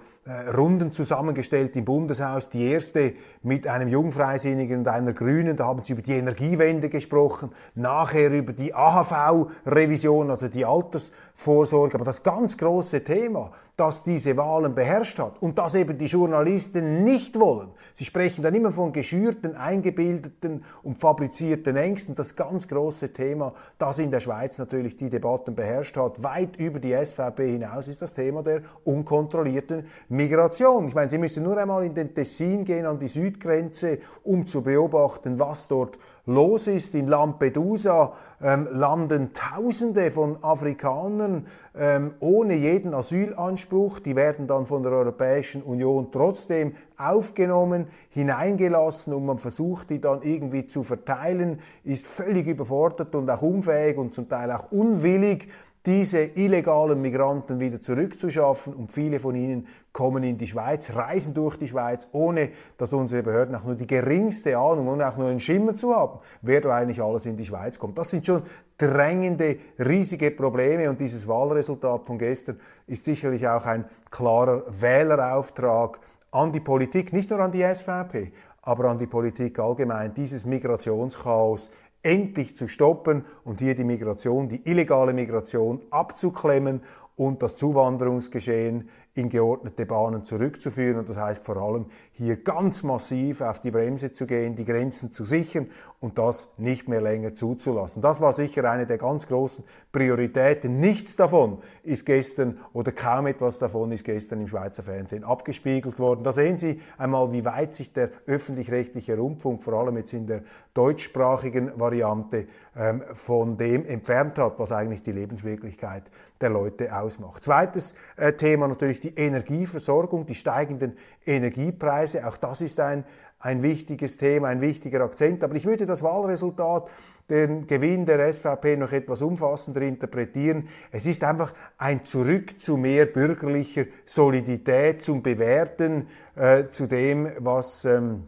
Runden 0.55 0.91
zusammengestellt 0.91 1.75
im 1.75 1.86
Bundeshaus. 1.86 2.50
Die 2.50 2.69
erste 2.69 3.13
mit 3.41 3.65
einem 3.67 3.89
Jungfreisinnigen 3.89 4.79
und 4.79 4.88
einer 4.88 5.13
Grünen. 5.13 5.57
Da 5.57 5.65
haben 5.65 5.81
sie 5.81 5.93
über 5.93 6.01
die 6.01 6.13
Energiewende 6.13 6.89
gesprochen. 6.89 7.51
Nachher 7.74 8.31
über 8.31 8.53
die 8.53 8.74
AHV-Revision, 8.74 10.29
also 10.29 10.48
die 10.48 10.65
Altersvorsorge. 10.65 11.95
Aber 11.95 12.05
das 12.05 12.21
ganz 12.21 12.57
große 12.57 13.03
Thema, 13.03 13.51
das 13.79 14.03
diese 14.03 14.36
Wahlen 14.36 14.75
beherrscht 14.75 15.19
hat 15.19 15.41
und 15.41 15.57
das 15.57 15.74
eben 15.74 15.98
die 15.98 16.07
Journalisten 16.07 17.05
nicht 17.05 17.39
wollen. 17.39 17.69
Sie 17.93 18.03
sprechen 18.03 18.43
dann 18.43 18.53
immer 18.53 18.74
von 18.74 18.91
geschürten, 18.91 19.55
eingebildeten 19.55 20.65
und 20.83 21.00
fabrizierten 21.00 21.77
Ängsten. 21.77 22.13
Das 22.13 22.36
ganz 22.36 22.67
große 22.67 23.13
Thema, 23.13 23.53
das 23.77 24.00
in 24.00 24.12
der 24.12 24.19
Schweiz 24.19 24.57
natürlich 24.57 24.98
die 24.98 25.09
Debatten 25.09 25.55
beherrscht 25.55 25.95
hat, 25.95 26.21
weit 26.21 26.57
über 26.57 26.79
die 26.79 26.93
SVP 26.93 27.51
hinaus, 27.51 27.88
ist 27.88 28.01
das 28.01 28.13
Thema 28.13 28.43
der 28.43 28.63
unkontrollierten 28.83 29.86
Migration. 30.19 30.85
Ich 30.89 30.95
meine, 30.95 31.09
Sie 31.09 31.17
müssen 31.17 31.43
nur 31.43 31.57
einmal 31.57 31.85
in 31.85 31.93
den 31.93 32.13
Tessin 32.13 32.65
gehen, 32.65 32.85
an 32.85 32.99
die 32.99 33.07
Südgrenze, 33.07 33.99
um 34.25 34.45
zu 34.45 34.61
beobachten, 34.63 35.39
was 35.39 35.69
dort 35.69 35.97
los 36.25 36.67
ist. 36.67 36.93
In 36.93 37.07
Lampedusa 37.07 38.13
ähm, 38.41 38.67
landen 38.69 39.31
Tausende 39.33 40.11
von 40.11 40.43
Afrikanern 40.43 41.47
ähm, 41.73 42.15
ohne 42.19 42.55
jeden 42.55 42.93
Asylanspruch. 42.93 43.99
Die 43.99 44.17
werden 44.17 44.45
dann 44.45 44.67
von 44.67 44.83
der 44.83 44.91
Europäischen 44.91 45.61
Union 45.61 46.09
trotzdem 46.11 46.75
aufgenommen, 46.97 47.88
hineingelassen 48.09 49.13
und 49.13 49.25
man 49.25 49.39
versucht, 49.39 49.89
die 49.89 50.01
dann 50.01 50.21
irgendwie 50.21 50.65
zu 50.65 50.83
verteilen, 50.83 51.61
ist 51.85 52.05
völlig 52.05 52.45
überfordert 52.45 53.15
und 53.15 53.29
auch 53.29 53.41
unfähig 53.41 53.97
und 53.97 54.13
zum 54.13 54.27
Teil 54.27 54.51
auch 54.51 54.69
unwillig 54.69 55.47
diese 55.86 56.19
illegalen 56.19 57.01
Migranten 57.01 57.59
wieder 57.59 57.79
zurückzuschaffen 57.79 58.74
und 58.74 58.91
viele 58.91 59.19
von 59.19 59.36
ihnen 59.36 59.67
kommen 59.93 60.24
in 60.24 60.38
die 60.38 60.48
Schweiz, 60.48 60.93
reisen 60.95 61.33
durch 61.33 61.55
die 61.57 61.67
Schweiz, 61.67 62.07
ohne 62.12 62.50
dass 62.77 62.91
unsere 62.91 63.24
Behörden 63.24 63.55
auch 63.55 63.63
nur 63.63 63.75
die 63.75 63.88
geringste 63.88 64.57
Ahnung, 64.57 64.89
ohne 64.89 65.07
auch 65.07 65.17
nur 65.17 65.29
einen 65.29 65.39
Schimmer 65.39 65.75
zu 65.75 65.95
haben, 65.95 66.19
wer 66.41 66.62
da 66.62 66.75
eigentlich 66.75 67.01
alles 67.01 67.25
in 67.25 67.38
die 67.38 67.45
Schweiz 67.45 67.79
kommt. 67.79 67.98
Das 67.98 68.09
sind 68.09 68.25
schon 68.25 68.43
drängende, 68.77 69.57
riesige 69.79 70.31
Probleme 70.31 70.89
und 70.89 71.00
dieses 71.00 71.27
Wahlresultat 71.27 72.05
von 72.05 72.17
gestern 72.17 72.59
ist 72.86 73.05
sicherlich 73.05 73.48
auch 73.48 73.65
ein 73.65 73.86
klarer 74.12 74.63
Wählerauftrag 74.69 76.00
an 76.31 76.51
die 76.51 76.59
Politik, 76.59 77.13
nicht 77.13 77.29
nur 77.29 77.39
an 77.39 77.51
die 77.51 77.63
SVP, 77.63 78.31
aber 78.62 78.86
an 78.86 78.98
die 78.98 79.07
Politik 79.07 79.57
allgemein, 79.59 80.13
dieses 80.13 80.45
Migrationschaos 80.45 81.71
endlich 82.01 82.55
zu 82.55 82.67
stoppen 82.67 83.25
und 83.43 83.59
hier 83.59 83.75
die 83.75 83.83
Migration, 83.83 84.47
die 84.47 84.61
illegale 84.69 85.13
Migration 85.13 85.81
abzuklemmen 85.89 86.81
und 87.15 87.43
das 87.43 87.57
Zuwanderungsgeschehen 87.57 88.89
in 89.13 89.29
geordnete 89.29 89.85
Bahnen 89.85 90.23
zurückzuführen. 90.23 90.99
Und 90.99 91.09
das 91.09 91.17
heißt 91.17 91.43
vor 91.43 91.57
allem 91.57 91.87
hier 92.19 92.35
ganz 92.35 92.83
massiv 92.83 93.39
auf 93.39 93.61
die 93.61 93.71
Bremse 93.71 94.11
zu 94.11 94.27
gehen, 94.27 94.53
die 94.55 94.65
Grenzen 94.65 95.09
zu 95.09 95.23
sichern 95.23 95.71
und 96.01 96.17
das 96.17 96.49
nicht 96.57 96.89
mehr 96.89 96.99
länger 96.99 97.33
zuzulassen. 97.33 98.01
Das 98.01 98.19
war 98.19 98.33
sicher 98.33 98.69
eine 98.69 98.85
der 98.85 98.97
ganz 98.97 99.25
großen 99.25 99.63
Prioritäten. 99.93 100.81
Nichts 100.81 101.15
davon 101.15 101.59
ist 101.83 102.05
gestern 102.05 102.59
oder 102.73 102.91
kaum 102.91 103.27
etwas 103.27 103.57
davon 103.57 103.93
ist 103.93 104.03
gestern 104.03 104.41
im 104.41 104.47
Schweizer 104.47 104.83
Fernsehen 104.83 105.23
abgespiegelt 105.23 105.97
worden. 105.97 106.23
Da 106.23 106.33
sehen 106.33 106.57
Sie 106.57 106.81
einmal, 106.97 107.31
wie 107.31 107.45
weit 107.45 107.73
sich 107.73 107.93
der 107.93 108.09
öffentlich-rechtliche 108.27 109.17
Rundfunk, 109.17 109.63
vor 109.63 109.73
allem 109.73 109.95
jetzt 109.95 110.13
in 110.13 110.27
der 110.27 110.43
deutschsprachigen 110.73 111.79
Variante, 111.79 112.47
ähm, 112.75 113.03
von 113.13 113.57
dem 113.57 113.85
entfernt 113.85 114.38
hat, 114.39 114.59
was 114.59 114.71
eigentlich 114.71 115.01
die 115.01 115.11
Lebenswirklichkeit 115.11 116.03
der 116.39 116.49
Leute 116.49 116.95
ausmacht. 116.97 117.43
Zweites 117.43 117.95
äh, 118.15 118.33
Thema 118.33 118.67
natürlich 118.67 118.99
die 118.99 119.15
Energieversorgung, 119.15 120.25
die 120.25 120.35
steigenden 120.35 120.97
Energiepreise. 121.25 122.08
Auch 122.15 122.37
das 122.37 122.61
ist 122.61 122.79
ein, 122.79 123.03
ein 123.39 123.63
wichtiges 123.63 124.17
Thema, 124.17 124.49
ein 124.49 124.61
wichtiger 124.61 125.01
Akzent. 125.01 125.43
Aber 125.43 125.55
ich 125.55 125.65
würde 125.65 125.85
das 125.85 126.01
Wahlresultat, 126.01 126.89
den 127.29 127.67
Gewinn 127.67 128.05
der 128.05 128.31
SVP 128.31 128.75
noch 128.75 128.91
etwas 128.91 129.21
umfassender 129.21 129.81
interpretieren. 129.81 130.67
Es 130.91 131.05
ist 131.05 131.23
einfach 131.23 131.53
ein 131.77 132.03
Zurück 132.03 132.59
zu 132.59 132.75
mehr 132.75 133.05
bürgerlicher 133.05 133.85
Solidität, 134.05 135.01
zum 135.01 135.21
Bewerten, 135.21 136.07
äh, 136.35 136.67
zu 136.69 136.87
dem, 136.87 137.31
was 137.37 137.85
ähm, 137.85 138.27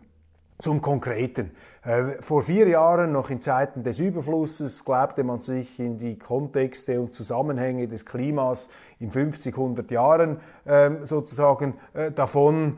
zum 0.60 0.82
Konkreten. 0.82 1.52
Äh, 1.84 2.22
vor 2.22 2.44
vier 2.44 2.68
Jahren, 2.68 3.12
noch 3.12 3.32
in 3.32 3.42
Zeiten 3.42 3.82
des 3.82 4.00
Überflusses, 4.00 4.86
glaubte 4.86 5.24
man 5.24 5.40
sich 5.40 5.80
in 5.80 5.98
die 5.98 6.18
Kontexte 6.20 7.02
und 7.02 7.16
Zusammenhänge 7.16 7.88
des 7.88 8.06
Klimas 8.06 8.70
in 9.00 9.10
50, 9.10 9.56
100 9.56 9.90
Jahren 9.90 10.40
ähm, 10.68 11.06
sozusagen 11.06 11.74
äh, 11.94 12.12
davon. 12.12 12.78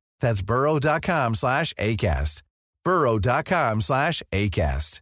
That's 0.21 0.41
burrow.com 0.41 1.35
slash 1.35 1.73
ACAST. 1.73 2.43
burrow.com 2.85 3.81
slash 3.81 4.23
ACAST. 4.31 5.01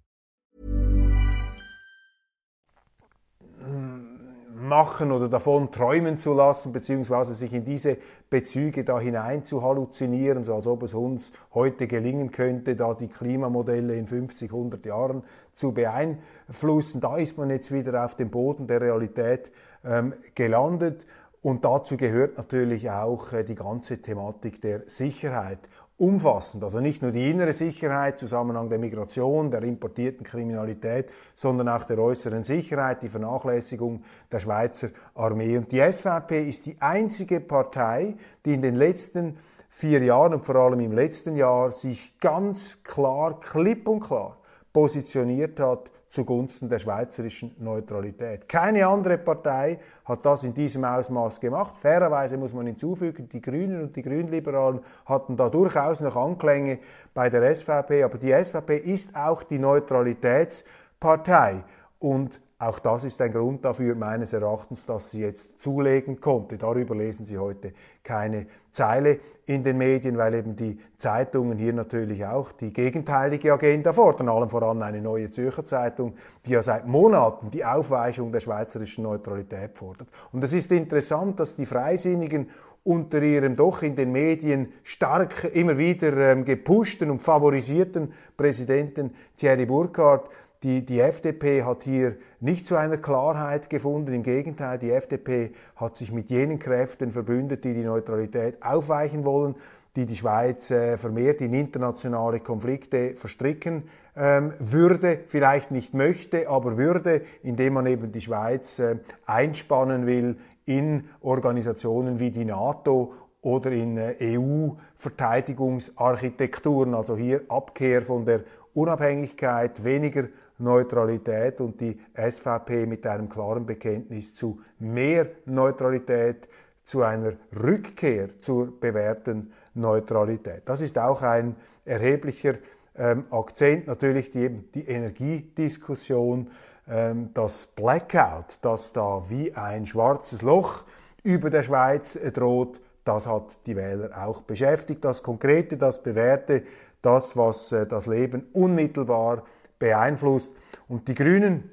machen 4.69 5.11
oder 5.11 5.27
davon 5.27 5.71
träumen 5.71 6.17
zu 6.17 6.33
lassen, 6.33 6.71
beziehungsweise 6.71 7.33
sich 7.33 7.51
in 7.51 7.65
diese 7.65 7.97
Bezüge 8.29 8.85
da 8.85 8.99
hinein 8.99 9.43
zu 9.43 9.63
halluzinieren, 9.63 10.43
so 10.43 10.55
als 10.55 10.67
ob 10.67 10.83
es 10.83 10.93
uns 10.93 11.33
heute 11.53 11.87
gelingen 11.87 12.31
könnte, 12.31 12.75
da 12.75 12.93
die 12.93 13.07
Klimamodelle 13.07 13.95
in 13.95 14.07
50, 14.07 14.51
100 14.51 14.85
Jahren 14.85 15.23
zu 15.55 15.73
beeinflussen. 15.73 17.01
Da 17.01 17.17
ist 17.17 17.37
man 17.37 17.49
jetzt 17.49 17.71
wieder 17.71 18.05
auf 18.05 18.15
dem 18.15 18.29
Boden 18.29 18.67
der 18.67 18.79
Realität 18.79 19.51
ähm, 19.83 20.13
gelandet. 20.35 21.05
Und 21.41 21.63
dazu 21.63 21.95
gehört 21.95 22.37
natürlich 22.37 22.89
auch 22.89 23.31
äh, 23.31 23.43
die 23.43 23.55
ganze 23.55 24.01
Thematik 24.01 24.61
der 24.61 24.83
Sicherheit 24.87 25.59
umfassend. 25.97 26.63
Also 26.63 26.79
nicht 26.79 27.01
nur 27.01 27.11
die 27.11 27.29
innere 27.29 27.53
Sicherheit, 27.53 28.19
Zusammenhang 28.19 28.69
der 28.69 28.79
Migration, 28.79 29.51
der 29.51 29.63
importierten 29.63 30.25
Kriminalität, 30.25 31.09
sondern 31.35 31.69
auch 31.69 31.83
der 31.83 31.99
äußeren 31.99 32.43
Sicherheit, 32.43 33.03
die 33.03 33.09
Vernachlässigung 33.09 34.03
der 34.31 34.39
Schweizer 34.39 34.89
Armee. 35.13 35.57
Und 35.57 35.71
die 35.71 35.79
SVP 35.79 36.47
ist 36.47 36.65
die 36.65 36.77
einzige 36.79 37.41
Partei, 37.41 38.15
die 38.45 38.53
in 38.53 38.61
den 38.61 38.75
letzten 38.75 39.37
vier 39.69 40.01
Jahren 40.01 40.33
und 40.33 40.45
vor 40.45 40.55
allem 40.55 40.79
im 40.79 40.93
letzten 40.93 41.35
Jahr 41.35 41.71
sich 41.71 42.17
ganz 42.19 42.83
klar, 42.83 43.39
klipp 43.39 43.87
und 43.87 43.99
klar 43.99 44.37
positioniert 44.71 45.59
hat 45.59 45.91
zugunsten 46.09 46.69
der 46.69 46.79
schweizerischen 46.79 47.55
Neutralität. 47.59 48.49
Keine 48.49 48.87
andere 48.87 49.17
Partei 49.17 49.79
hat 50.05 50.25
das 50.25 50.43
in 50.43 50.53
diesem 50.53 50.83
Ausmaß 50.83 51.39
gemacht. 51.39 51.77
Fairerweise 51.77 52.37
muss 52.37 52.53
man 52.53 52.65
hinzufügen, 52.65 53.29
die 53.29 53.41
Grünen 53.41 53.83
und 53.83 53.95
die 53.95 54.01
Grünliberalen 54.01 54.81
hatten 55.05 55.37
da 55.37 55.49
durchaus 55.49 56.01
noch 56.01 56.15
Anklänge 56.15 56.79
bei 57.13 57.29
der 57.29 57.53
SVP, 57.53 58.03
aber 58.03 58.17
die 58.17 58.33
SVP 58.33 58.77
ist 58.77 59.15
auch 59.15 59.43
die 59.43 59.59
Neutralitätspartei 59.59 61.63
und 61.99 62.41
auch 62.61 62.79
das 62.79 63.05
ist 63.05 63.21
ein 63.21 63.31
Grund 63.31 63.63
dafür, 63.63 63.95
meines 63.95 64.33
Erachtens, 64.33 64.85
dass 64.85 65.11
sie 65.11 65.21
jetzt 65.21 65.61
zulegen 65.61 66.19
konnte. 66.19 66.57
Darüber 66.57 66.93
lesen 66.93 67.23
Sie 67.23 67.37
heute 67.37 67.71
keine 68.03 68.47
Zeile 68.71 69.19
in 69.45 69.63
den 69.63 69.77
Medien, 69.77 70.17
weil 70.17 70.33
eben 70.33 70.57
die 70.57 70.77
Zeitungen 70.97 71.57
hier 71.57 71.71
natürlich 71.71 72.25
auch 72.25 72.51
die 72.51 72.73
gegenteilige 72.73 73.53
Agenda 73.53 73.93
fordern. 73.93 74.27
Allem 74.27 74.49
voran 74.49 74.83
eine 74.83 75.01
neue 75.01 75.31
Zürcher 75.31 75.63
Zeitung, 75.63 76.15
die 76.45 76.51
ja 76.51 76.61
seit 76.61 76.85
Monaten 76.85 77.49
die 77.49 77.63
Aufweichung 77.63 78.33
der 78.33 78.41
schweizerischen 78.41 79.05
Neutralität 79.05 79.77
fordert. 79.77 80.09
Und 80.33 80.43
es 80.43 80.51
ist 80.51 80.69
interessant, 80.73 81.39
dass 81.39 81.55
die 81.55 81.65
Freisinnigen 81.65 82.49
unter 82.83 83.21
ihrem 83.21 83.55
doch 83.55 83.83
in 83.83 83.95
den 83.95 84.11
Medien 84.11 84.73
stark 84.83 85.45
immer 85.53 85.77
wieder 85.77 86.31
ähm, 86.31 86.43
gepushten 86.43 87.09
und 87.09 87.21
favorisierten 87.21 88.11
Präsidenten 88.35 89.15
Thierry 89.37 89.65
Burkhardt 89.65 90.29
die, 90.63 90.85
die 90.85 90.99
FDP 90.99 91.63
hat 91.63 91.83
hier 91.83 92.17
nicht 92.39 92.65
zu 92.65 92.75
einer 92.75 92.97
Klarheit 92.97 93.69
gefunden. 93.69 94.13
Im 94.13 94.23
Gegenteil, 94.23 94.77
die 94.77 94.91
FDP 94.91 95.53
hat 95.75 95.95
sich 95.95 96.11
mit 96.11 96.29
jenen 96.29 96.59
Kräften 96.59 97.11
verbündet, 97.11 97.63
die 97.63 97.73
die 97.73 97.83
Neutralität 97.83 98.61
aufweichen 98.61 99.23
wollen, 99.23 99.55
die 99.95 100.05
die 100.05 100.17
Schweiz 100.17 100.69
äh, 100.69 100.97
vermehrt 100.97 101.41
in 101.41 101.53
internationale 101.53 102.41
Konflikte 102.41 103.15
verstricken 103.15 103.83
ähm, 104.15 104.53
würde, 104.59 105.21
vielleicht 105.27 105.71
nicht 105.71 105.93
möchte, 105.93 106.49
aber 106.49 106.77
würde, 106.77 107.21
indem 107.41 107.73
man 107.73 107.87
eben 107.87 108.11
die 108.11 108.21
Schweiz 108.21 108.79
äh, 108.79 108.97
einspannen 109.25 110.05
will 110.05 110.35
in 110.65 111.05
Organisationen 111.21 112.19
wie 112.19 112.31
die 112.31 112.45
NATO 112.45 113.13
oder 113.41 113.71
in 113.71 113.97
äh, 113.97 114.15
EU-Verteidigungsarchitekturen, 114.21 116.93
also 116.93 117.15
hier 117.15 117.43
Abkehr 117.47 118.01
von 118.01 118.25
der 118.25 118.41
Unabhängigkeit, 118.79 119.83
weniger 119.83 120.29
Neutralität 120.57 121.59
und 121.61 121.81
die 121.81 121.99
SVP 122.15 122.85
mit 122.85 123.05
einem 123.05 123.27
klaren 123.27 123.65
Bekenntnis 123.65 124.35
zu 124.35 124.61
mehr 124.79 125.27
Neutralität, 125.45 126.47
zu 126.85 127.03
einer 127.03 127.33
Rückkehr 127.61 128.39
zur 128.39 128.79
bewährten 128.79 129.51
Neutralität. 129.75 130.63
Das 130.65 130.81
ist 130.81 130.97
auch 130.97 131.21
ein 131.21 131.55
erheblicher 131.85 132.55
ähm, 132.97 133.25
Akzent, 133.29 133.87
natürlich 133.87 134.31
die, 134.31 134.49
die 134.49 134.87
Energiediskussion, 134.87 136.49
ähm, 136.89 137.29
das 137.33 137.67
Blackout, 137.67 138.59
das 138.61 138.93
da 138.93 139.23
wie 139.29 139.53
ein 139.53 139.85
schwarzes 139.85 140.41
Loch 140.41 140.83
über 141.23 141.49
der 141.49 141.63
Schweiz 141.63 142.15
äh, 142.15 142.31
droht, 142.31 142.79
das 143.09 143.25
hat 143.25 143.65
die 143.65 143.75
Wähler 143.75 144.11
auch 144.23 144.41
beschäftigt. 144.41 145.03
Das 145.03 145.23
Konkrete, 145.23 145.77
das 145.77 146.03
Bewährte, 146.03 146.63
das, 147.01 147.37
was 147.37 147.71
äh, 147.71 147.85
das 147.87 148.05
Leben 148.05 148.47
unmittelbar 148.53 149.43
beeinflusst. 149.77 150.55
Und 150.87 151.07
die 151.07 151.15
Grünen, 151.15 151.69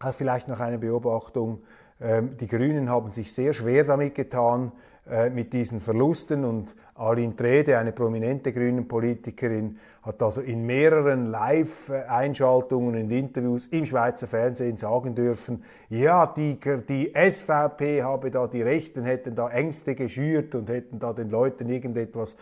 auch 0.00 0.14
vielleicht 0.14 0.48
noch 0.48 0.60
eine 0.60 0.78
Beobachtung, 0.78 1.62
ähm, 2.00 2.36
die 2.36 2.46
Grünen 2.46 2.90
haben 2.90 3.10
sich 3.10 3.32
sehr 3.32 3.52
schwer 3.52 3.84
damit 3.84 4.14
getan, 4.14 4.72
äh, 5.10 5.30
mit 5.30 5.54
diesen 5.54 5.80
Verlusten. 5.80 6.44
Und 6.44 6.76
Aline 6.94 7.34
Trede, 7.34 7.78
eine 7.78 7.92
prominente 7.92 8.52
grünen 8.52 8.86
Politikerin, 8.86 9.78
hat 10.02 10.22
also 10.22 10.42
in 10.42 10.66
mehreren 10.66 11.26
Live-Einschaltungen 11.26 12.94
und 12.94 13.10
Interviews 13.10 13.68
im 13.68 13.86
Schweizer 13.86 14.26
Fernsehen 14.26 14.76
sagen 14.76 15.14
dürfen, 15.14 15.64
ja, 15.88 16.26
die, 16.26 16.58
die 16.88 17.12
SVP 17.14 18.02
habe 18.02 18.30
da, 18.30 18.46
die 18.46 18.60
Rechten 18.60 19.04
hätten 19.04 19.34
da 19.34 19.48
Ängste 19.48 19.94
geschürt 19.94 20.54
und 20.54 20.68
hätten 20.68 20.98
da 20.98 21.14
den 21.14 21.30
Leuten 21.30 21.70
irgendetwas 21.70 22.36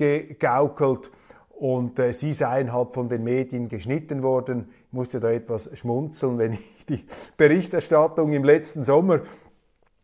vorgegaukelt 0.00 1.10
und 1.50 1.98
äh, 1.98 2.12
sie 2.12 2.32
seien 2.32 2.72
halt 2.72 2.94
von 2.94 3.08
den 3.08 3.22
Medien 3.22 3.68
geschnitten 3.68 4.22
worden. 4.22 4.70
Ich 4.86 4.92
musste 4.92 5.20
da 5.20 5.30
etwas 5.30 5.68
schmunzeln, 5.78 6.38
wenn 6.38 6.54
ich 6.54 6.86
die 6.86 7.04
Berichterstattung 7.36 8.32
im 8.32 8.44
letzten 8.44 8.82
Sommer 8.82 9.20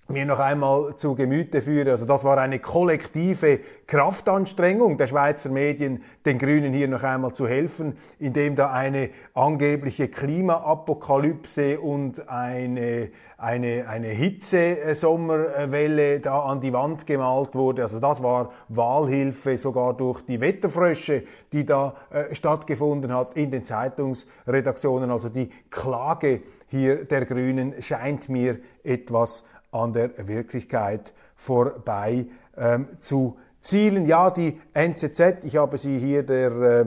mir 0.09 0.25
noch 0.25 0.39
einmal 0.39 0.95
zu 0.97 1.17
Gemüte 1.17 1.61
führe. 1.61 1.91
Also 1.91 2.07
das 2.07 2.23
war 2.23 2.39
eine 2.39 2.61
kollektive 2.61 3.59
Kraftanstrengung 3.87 4.99
der 4.99 5.09
Schweizer 5.09 5.51
Medien, 5.51 6.05
den 6.25 6.39
Grünen 6.39 6.73
hier 6.73 6.87
noch 6.87 7.03
einmal 7.03 7.33
zu 7.33 7.49
helfen, 7.49 7.99
indem 8.19 8.55
da 8.55 8.71
eine 8.71 9.11
angebliche 9.35 10.07
Klimaapokalypse 10.09 11.81
und 11.81 12.29
eine, 12.29 13.11
eine, 13.37 13.89
eine 13.89 14.07
Hitzesommerwelle 14.09 16.21
da 16.21 16.41
an 16.41 16.61
die 16.61 16.73
Wand 16.73 17.05
gemalt 17.07 17.57
wurde. 17.57 17.83
Also 17.83 17.99
das 17.99 18.23
war 18.23 18.53
Wahlhilfe 18.69 19.59
sogar 19.59 19.95
durch 19.95 20.21
die 20.23 20.41
Wetterfrösche, 20.41 21.25
die 21.53 21.67
da 21.67 21.97
äh, 22.11 22.33
stattgefunden 22.33 23.13
hat 23.13 23.37
in 23.37 23.51
den 23.51 23.65
Zeitungsredaktionen. 23.65 25.11
Also 25.11 25.31
die 25.31 25.51
Klage 25.71 26.43
hier 26.69 27.05
der 27.05 27.25
Grünen 27.25 27.81
scheint 27.81 28.29
mir 28.29 28.59
etwas 28.83 29.45
an 29.83 29.93
der 29.93 30.29
Wirklichkeit 30.29 31.13
vorbei 31.35 32.27
ähm, 32.57 32.89
zu 33.01 33.37
zielen. 33.61 34.07
Ja, 34.07 34.31
die 34.31 34.61
NZZ, 34.73 35.45
ich 35.45 35.57
habe 35.57 35.79
sie 35.79 35.99
hier 35.99 36.23
der, 36.23 36.51
äh, 36.53 36.87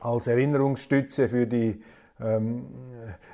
als 0.00 0.26
Erinnerungsstütze 0.26 1.28
für 1.28 1.46
die 1.46 1.82
ähm, 2.20 2.66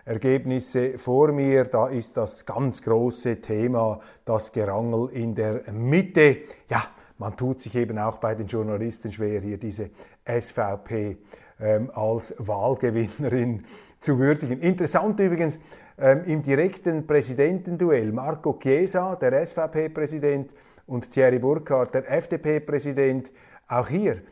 Ergebnisse 0.05 0.98
vor 0.98 1.33
mir. 1.33 1.64
Da 1.64 1.88
ist 1.88 2.16
das 2.16 2.44
ganz 2.44 2.83
große 2.83 3.40
Thema, 3.40 4.00
das 4.24 4.53
Gerangel 4.53 5.11
in 5.11 5.35
der 5.35 5.70
Mitte. 5.72 6.38
Ja, 6.68 6.83
man 7.18 7.37
tut 7.37 7.61
sich 7.61 7.74
eben 7.77 7.98
auch 7.98 8.18
bei 8.18 8.35
den 8.35 8.46
Journalisten 8.46 9.12
schwer, 9.12 9.40
hier 9.40 9.59
diese 9.59 9.90
SVP 10.27 11.18
ähm, 11.61 11.90
als 11.94 12.35
Wahlgewinnerin 12.38 13.64
zu 13.98 14.18
würdigen. 14.18 14.61
Interessant 14.61 15.18
übrigens, 15.20 15.59
ähm, 15.98 16.24
im 16.24 16.42
direkten 16.42 17.07
Präsidentenduell 17.07 18.12
Marco 18.12 18.59
Chiesa, 18.61 19.16
der 19.16 19.44
SVP-Präsident, 19.44 20.52
und 20.87 21.11
Thierry 21.11 21.38
Burkhardt, 21.38 21.94
der 21.94 22.11
FDP-Präsident, 22.11 23.33
auch 23.68 23.88
hier 23.88 24.22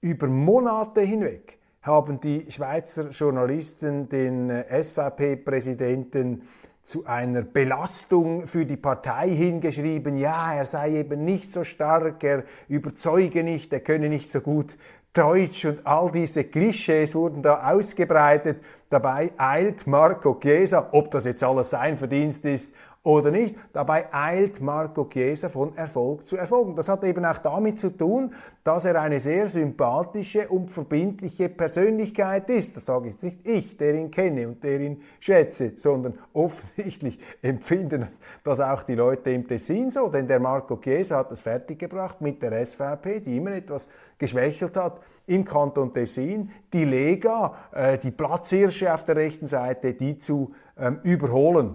über 0.00 0.26
Monate 0.26 1.02
hinweg 1.02 1.58
haben 1.82 2.20
die 2.20 2.50
Schweizer 2.50 3.10
Journalisten 3.10 4.08
den 4.08 4.50
äh, 4.50 4.82
SVP-Präsidenten 4.82 6.42
zu 6.82 7.04
einer 7.04 7.42
Belastung 7.42 8.46
für 8.46 8.64
die 8.64 8.78
Partei 8.78 9.28
hingeschrieben, 9.28 10.16
ja, 10.16 10.54
er 10.54 10.64
sei 10.64 11.00
eben 11.00 11.24
nicht 11.24 11.52
so 11.52 11.62
stark, 11.62 12.24
er 12.24 12.44
überzeuge 12.68 13.44
nicht, 13.44 13.72
er 13.74 13.80
könne 13.80 14.08
nicht 14.08 14.30
so 14.30 14.40
gut 14.40 14.78
Deutsch 15.12 15.64
und 15.64 15.86
all 15.86 16.10
diese 16.10 16.44
Klischees 16.44 17.14
wurden 17.14 17.42
da 17.42 17.70
ausgebreitet. 17.72 18.60
Dabei 18.90 19.32
eilt 19.36 19.86
Marco 19.86 20.38
Chiesa, 20.40 20.88
ob 20.92 21.10
das 21.10 21.26
jetzt 21.26 21.44
alles 21.44 21.70
sein 21.70 21.96
Verdienst 21.96 22.44
ist 22.46 22.74
oder 23.02 23.30
nicht. 23.30 23.54
Dabei 23.72 24.12
eilt 24.12 24.60
Marco 24.60 25.04
Chiesa 25.04 25.48
von 25.48 25.76
Erfolg 25.76 26.26
zu 26.26 26.36
Erfolg. 26.36 26.68
Und 26.68 26.76
das 26.76 26.88
hat 26.88 27.04
eben 27.04 27.24
auch 27.24 27.38
damit 27.38 27.78
zu 27.78 27.90
tun, 27.90 28.32
dass 28.64 28.84
er 28.84 29.00
eine 29.00 29.20
sehr 29.20 29.48
sympathische 29.48 30.48
und 30.48 30.70
verbindliche 30.70 31.48
Persönlichkeit 31.48 32.50
ist. 32.50 32.76
Das 32.76 32.86
sage 32.86 33.10
jetzt 33.10 33.22
nicht 33.22 33.46
ich, 33.46 33.76
der 33.76 33.94
ihn 33.94 34.10
kenne 34.10 34.48
und 34.48 34.64
der 34.64 34.80
ihn 34.80 35.02
schätze, 35.20 35.72
sondern 35.76 36.18
offensichtlich 36.32 37.18
empfinden 37.42 38.08
das 38.42 38.60
auch 38.60 38.82
die 38.82 38.94
Leute 38.94 39.30
im 39.30 39.46
Tessin 39.46 39.90
so. 39.90 40.08
Denn 40.08 40.26
der 40.26 40.40
Marco 40.40 40.76
Chiesa 40.76 41.18
hat 41.18 41.30
das 41.30 41.42
fertiggebracht 41.42 42.20
mit 42.20 42.42
der 42.42 42.64
SVP, 42.64 43.20
die 43.20 43.36
immer 43.36 43.52
etwas 43.52 43.88
geschwächelt 44.18 44.76
hat 44.76 45.00
im 45.28 45.44
Kanton 45.44 45.92
Tessin, 45.92 46.50
die 46.72 46.84
Lega, 46.84 47.54
äh, 47.72 47.98
die 47.98 48.10
Platzhirsche 48.10 48.77
auf 48.86 49.04
der 49.04 49.16
rechten 49.16 49.46
Seite, 49.46 49.94
die 49.94 50.18
zu 50.18 50.54
ähm, 50.78 51.00
überholen. 51.02 51.74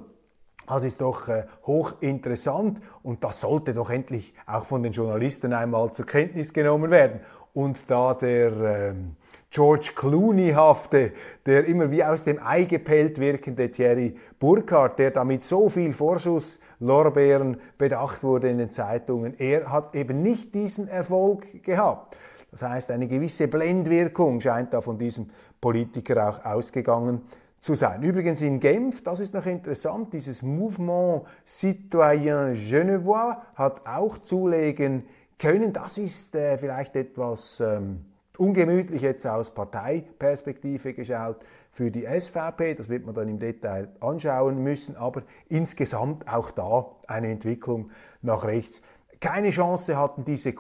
Das 0.68 0.84
ist 0.84 1.02
doch 1.02 1.28
äh, 1.28 1.46
hochinteressant 1.66 2.80
und 3.02 3.24
das 3.24 3.42
sollte 3.42 3.74
doch 3.74 3.90
endlich 3.90 4.34
auch 4.46 4.66
von 4.66 4.82
den 4.82 4.94
Journalisten 4.94 5.52
einmal 5.54 5.92
zur 5.92 6.06
Kenntnis 6.06 6.54
genommen 6.54 6.90
werden. 6.90 7.20
Und 7.54 7.90
da 7.90 8.14
der 8.14 8.52
ähm, 8.52 9.16
George 9.54 9.92
Clooney-hafte, 9.96 11.12
der 11.46 11.66
immer 11.66 11.92
wie 11.92 12.04
aus 12.04 12.24
dem 12.24 12.40
Ei 12.44 12.64
gepellt 12.64 13.20
wirkende 13.20 13.70
Thierry 13.70 14.16
Burkhardt, 14.40 14.98
der 14.98 15.12
damit 15.12 15.44
so 15.44 15.70
viel 15.70 15.94
Vorschusslorbeeren 15.94 17.58
bedacht 17.78 18.24
wurde 18.24 18.50
in 18.50 18.58
den 18.58 18.72
Zeitungen, 18.72 19.36
er 19.38 19.72
hat 19.72 19.96
eben 19.96 20.24
nicht 20.24 20.56
diesen 20.56 20.88
Erfolg 20.88 21.62
gehabt. 21.62 22.18
Das 22.54 22.62
heißt, 22.62 22.92
eine 22.92 23.08
gewisse 23.08 23.48
Blendwirkung 23.48 24.40
scheint 24.40 24.76
da 24.76 24.82
von 24.82 25.00
diesem 25.00 25.32
Politiker 25.60 26.30
auch 26.30 26.46
ausgegangen 26.46 27.24
zu 27.60 27.74
sein. 27.74 28.04
Übrigens 28.04 28.44
in 28.44 28.60
Genf, 28.60 29.02
das 29.04 29.22
ist 29.22 29.34
noch 29.34 29.48
interessant, 29.48 30.14
dieses 30.14 30.44
Mouvement 30.44 31.24
Citoyen 31.44 32.54
Genevois 32.54 33.38
hat 33.56 33.88
auch 33.88 34.20
Zulegen 34.20 35.04
können. 35.40 35.74
Das 35.74 35.98
ist 35.98 36.36
äh, 36.36 36.60
vielleicht 36.60 36.96
etwas 36.96 37.60
ähm, 37.60 38.06
ungemütlich 38.38 39.02
jetzt 39.02 39.26
aus 39.26 39.52
Parteiperspektive 39.52 40.94
geschaut 40.94 41.38
für 41.72 41.90
die 41.90 42.06
SVP. 42.06 42.76
Das 42.76 42.88
wird 42.88 43.08
man 43.08 43.16
dann 43.16 43.30
im 43.30 43.40
Detail 43.40 43.90
anschauen 44.00 44.62
müssen, 44.62 44.96
aber 44.96 45.24
insgesamt 45.50 46.32
auch 46.32 46.52
da 46.52 46.86
eine 47.08 47.32
Entwicklung 47.32 47.90
nach 48.22 48.44
rechts. 48.44 48.84
Keine 49.20 49.50
Chance 49.50 49.98
hatten 49.98 50.24
diese 50.24 50.54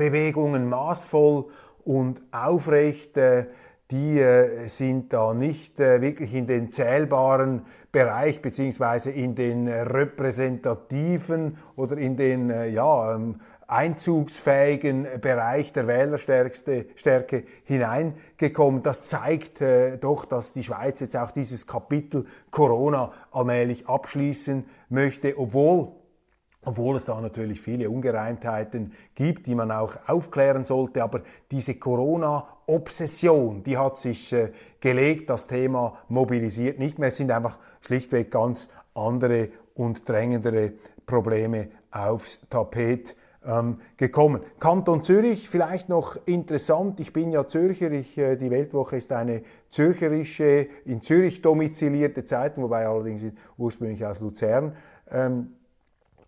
Corona-Bewegungen 0.00 0.68
maßvoll 0.68 1.44
und 1.84 2.22
aufrecht. 2.32 3.16
Äh, 3.16 3.46
die 3.90 4.20
äh, 4.20 4.68
sind 4.68 5.12
da 5.12 5.34
nicht 5.34 5.80
äh, 5.80 6.00
wirklich 6.00 6.34
in 6.34 6.46
den 6.46 6.70
zählbaren 6.70 7.66
Bereich 7.92 8.40
beziehungsweise 8.40 9.10
in 9.10 9.34
den 9.34 9.66
repräsentativen 9.66 11.58
oder 11.74 11.98
in 11.98 12.16
den 12.16 12.72
ja, 12.72 13.16
ähm, 13.16 13.40
einzugsfähigen 13.66 15.08
Bereich 15.20 15.72
der 15.72 15.88
Wählerstärke 15.88 17.44
hineingekommen. 17.64 18.84
Das 18.84 19.08
zeigt 19.08 19.60
äh, 19.60 19.98
doch, 19.98 20.24
dass 20.24 20.52
die 20.52 20.62
Schweiz 20.62 21.00
jetzt 21.00 21.16
auch 21.16 21.32
dieses 21.32 21.66
Kapitel 21.66 22.26
Corona 22.52 23.12
allmählich 23.32 23.88
abschließen 23.88 24.64
möchte, 24.88 25.36
obwohl 25.36 25.88
obwohl 26.64 26.96
es 26.96 27.06
da 27.06 27.20
natürlich 27.20 27.60
viele 27.60 27.88
Ungereimtheiten 27.88 28.92
gibt, 29.14 29.46
die 29.46 29.54
man 29.54 29.70
auch 29.70 29.96
aufklären 30.06 30.64
sollte. 30.64 31.02
Aber 31.02 31.22
diese 31.50 31.74
Corona-Obsession, 31.76 33.62
die 33.62 33.78
hat 33.78 33.96
sich 33.96 34.32
äh, 34.32 34.52
gelegt, 34.80 35.30
das 35.30 35.46
Thema 35.46 35.98
mobilisiert 36.08 36.78
nicht 36.78 36.98
mehr. 36.98 37.08
Es 37.08 37.16
sind 37.16 37.30
einfach 37.30 37.58
schlichtweg 37.80 38.30
ganz 38.30 38.68
andere 38.94 39.48
und 39.74 40.08
drängendere 40.08 40.72
Probleme 41.06 41.68
aufs 41.90 42.40
Tapet 42.50 43.16
ähm, 43.44 43.80
gekommen. 43.96 44.42
Kanton 44.58 45.02
Zürich, 45.02 45.48
vielleicht 45.48 45.88
noch 45.88 46.16
interessant, 46.26 47.00
ich 47.00 47.12
bin 47.12 47.32
ja 47.32 47.48
Zürcher, 47.48 47.90
ich, 47.90 48.18
äh, 48.18 48.36
die 48.36 48.50
Weltwoche 48.50 48.96
ist 48.96 49.12
eine 49.12 49.42
zürcherische, 49.70 50.68
in 50.84 51.00
Zürich 51.00 51.40
domizilierte 51.40 52.24
Zeitung, 52.24 52.64
wobei 52.64 52.86
allerdings 52.86 53.24
ursprünglich 53.56 54.04
aus 54.04 54.20
Luzern, 54.20 54.76
ähm, 55.10 55.54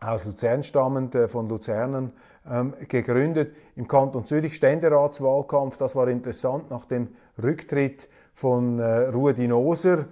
aus 0.02 0.24
Luzern 0.24 0.62
stammend, 0.62 1.14
äh, 1.14 1.28
von 1.28 1.48
Luzernern 1.48 2.12
ähm, 2.50 2.74
gegründet. 2.88 3.54
Im 3.76 3.88
Kanton 3.88 4.24
Zürich 4.24 4.56
Ständeratswahlkampf, 4.56 5.76
das 5.76 5.94
war 5.94 6.08
interessant, 6.08 6.70
nach 6.70 6.84
dem 6.84 7.08
Rücktritt 7.42 8.08
von 8.34 8.78
äh, 8.78 9.08
Ruedi 9.08 9.48
Noser, 9.48 10.06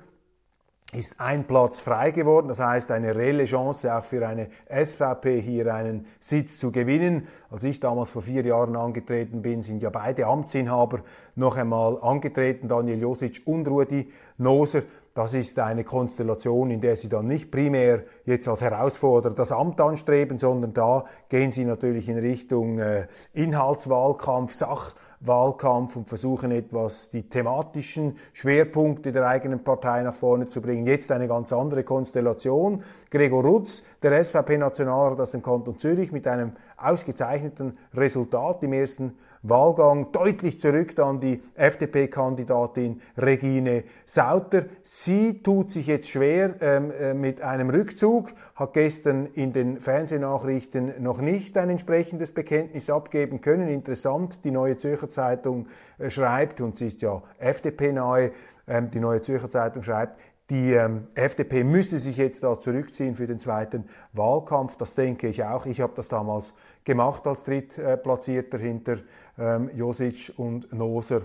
ist 0.92 1.20
ein 1.20 1.46
Platz 1.46 1.78
frei 1.80 2.10
geworden. 2.10 2.48
Das 2.48 2.58
heißt, 2.58 2.90
eine 2.90 3.14
reelle 3.14 3.44
Chance 3.44 3.94
auch 3.94 4.04
für 4.04 4.26
eine 4.26 4.48
SVP 4.68 5.40
hier 5.40 5.72
einen 5.72 6.06
Sitz 6.18 6.58
zu 6.58 6.72
gewinnen. 6.72 7.28
Als 7.50 7.64
ich 7.64 7.78
damals 7.78 8.10
vor 8.10 8.22
vier 8.22 8.44
Jahren 8.44 8.76
angetreten 8.76 9.42
bin, 9.42 9.62
sind 9.62 9.82
ja 9.82 9.90
beide 9.90 10.26
Amtsinhaber 10.26 11.00
noch 11.36 11.56
einmal 11.56 12.00
angetreten, 12.02 12.66
Daniel 12.66 13.00
Josic 13.00 13.42
und 13.44 13.68
Rudi 13.68 14.10
Noser. 14.38 14.82
Das 15.20 15.34
ist 15.34 15.58
eine 15.58 15.84
Konstellation, 15.84 16.70
in 16.70 16.80
der 16.80 16.96
Sie 16.96 17.10
dann 17.10 17.26
nicht 17.26 17.50
primär 17.50 18.04
jetzt 18.24 18.48
als 18.48 18.62
Herausforderer 18.62 19.34
das 19.34 19.52
Amt 19.52 19.78
anstreben, 19.78 20.38
sondern 20.38 20.72
da 20.72 21.04
gehen 21.28 21.52
Sie 21.52 21.66
natürlich 21.66 22.08
in 22.08 22.16
Richtung 22.16 22.78
äh, 22.78 23.06
Inhaltswahlkampf, 23.34 24.54
Sach 24.54 24.94
Wahlkampf 25.20 25.96
und 25.96 26.08
versuchen 26.08 26.50
etwas 26.50 27.10
die 27.10 27.28
thematischen 27.28 28.16
Schwerpunkte 28.32 29.12
der 29.12 29.28
eigenen 29.28 29.62
Partei 29.62 30.02
nach 30.02 30.14
vorne 30.14 30.48
zu 30.48 30.62
bringen. 30.62 30.86
Jetzt 30.86 31.12
eine 31.12 31.28
ganz 31.28 31.52
andere 31.52 31.84
Konstellation. 31.84 32.82
Gregor 33.10 33.44
Rutz, 33.44 33.82
der 34.02 34.24
SVP-Nationalrat 34.24 35.20
aus 35.20 35.32
dem 35.32 35.42
Kanton 35.42 35.76
Zürich 35.76 36.12
mit 36.12 36.26
einem 36.26 36.52
ausgezeichneten 36.78 37.76
Resultat 37.92 38.62
im 38.62 38.72
ersten 38.72 39.18
Wahlgang 39.42 40.12
deutlich 40.12 40.60
zurück 40.60 40.94
dann 40.96 41.18
die 41.18 41.42
FDP-Kandidatin 41.54 43.00
Regine 43.16 43.84
Sauter. 44.04 44.66
Sie 44.82 45.42
tut 45.42 45.70
sich 45.70 45.86
jetzt 45.86 46.10
schwer 46.10 46.56
ähm, 46.60 46.90
äh, 46.90 47.14
mit 47.14 47.40
einem 47.40 47.70
Rückzug, 47.70 48.34
hat 48.54 48.74
gestern 48.74 49.26
in 49.32 49.54
den 49.54 49.80
Fernsehnachrichten 49.80 51.02
noch 51.02 51.22
nicht 51.22 51.56
ein 51.56 51.70
entsprechendes 51.70 52.32
Bekenntnis 52.32 52.90
abgeben 52.90 53.40
können. 53.40 53.68
Interessant, 53.68 54.44
die 54.44 54.50
Neue 54.50 54.76
Zürcher 54.76 55.08
Zeitung 55.08 55.68
äh, 55.98 56.10
schreibt, 56.10 56.60
und 56.60 56.76
sie 56.76 56.88
ist 56.88 57.00
ja 57.00 57.22
FDP-nahe, 57.38 58.32
ähm, 58.68 58.90
die 58.90 59.00
Neue 59.00 59.22
Zürcher 59.22 59.48
Zeitung 59.48 59.82
schreibt, 59.82 60.20
die 60.50 60.72
ähm, 60.72 61.06
FDP 61.14 61.64
müsse 61.64 61.98
sich 61.98 62.16
jetzt 62.16 62.42
da 62.42 62.58
zurückziehen 62.58 63.14
für 63.14 63.26
den 63.26 63.38
zweiten 63.38 63.84
Wahlkampf. 64.12 64.76
Das 64.76 64.94
denke 64.96 65.28
ich 65.28 65.44
auch. 65.44 65.64
Ich 65.64 65.80
habe 65.80 65.92
das 65.94 66.08
damals 66.08 66.52
gemacht 66.84 67.26
als 67.26 67.44
Drittplatzierter 67.44 68.58
hinter 68.58 68.96
ähm, 69.38 69.70
Josic 69.74 70.32
und 70.36 70.72
Noser 70.72 71.22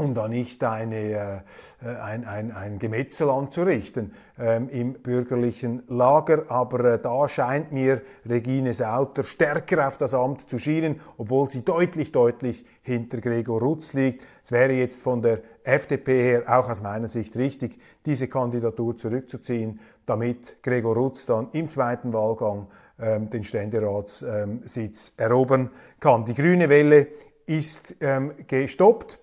um 0.00 0.14
da 0.14 0.28
nicht 0.28 0.64
eine, 0.64 1.44
äh, 1.82 1.86
ein, 1.86 2.24
ein, 2.24 2.52
ein 2.52 2.78
Gemetzel 2.78 3.28
anzurichten 3.28 4.12
ähm, 4.38 4.68
im 4.70 4.94
bürgerlichen 4.94 5.82
Lager. 5.88 6.44
Aber 6.48 6.94
äh, 6.94 6.98
da 6.98 7.28
scheint 7.28 7.72
mir 7.72 8.02
Regine 8.28 8.72
Sauter 8.74 9.22
stärker 9.22 9.86
auf 9.86 9.98
das 9.98 10.14
Amt 10.14 10.48
zu 10.48 10.58
schienen, 10.58 11.00
obwohl 11.18 11.48
sie 11.48 11.64
deutlich, 11.64 12.12
deutlich 12.12 12.64
hinter 12.82 13.20
Gregor 13.20 13.60
Rutz 13.60 13.92
liegt. 13.92 14.24
Es 14.42 14.50
wäre 14.50 14.72
jetzt 14.72 15.02
von 15.02 15.22
der 15.22 15.40
FDP 15.62 16.22
her 16.22 16.42
auch 16.46 16.68
aus 16.68 16.82
meiner 16.82 17.08
Sicht 17.08 17.36
richtig, 17.36 17.78
diese 18.06 18.28
Kandidatur 18.28 18.96
zurückzuziehen, 18.96 19.80
damit 20.06 20.62
Gregor 20.62 20.96
Rutz 20.96 21.26
dann 21.26 21.48
im 21.52 21.68
zweiten 21.68 22.12
Wahlgang 22.12 22.66
ähm, 22.98 23.30
den 23.30 23.44
Ständeratssitz 23.44 25.12
erobern 25.16 25.70
kann. 26.00 26.24
Die 26.24 26.34
grüne 26.34 26.68
Welle 26.68 27.08
ist 27.46 27.96
ähm, 28.00 28.32
gestoppt 28.46 29.18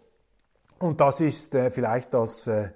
und 0.80 1.02
das 1.02 1.20
ist 1.20 1.56
äh, 1.56 1.72
vielleicht 1.72 2.14
das 2.14 2.48
äh, 2.48 2.70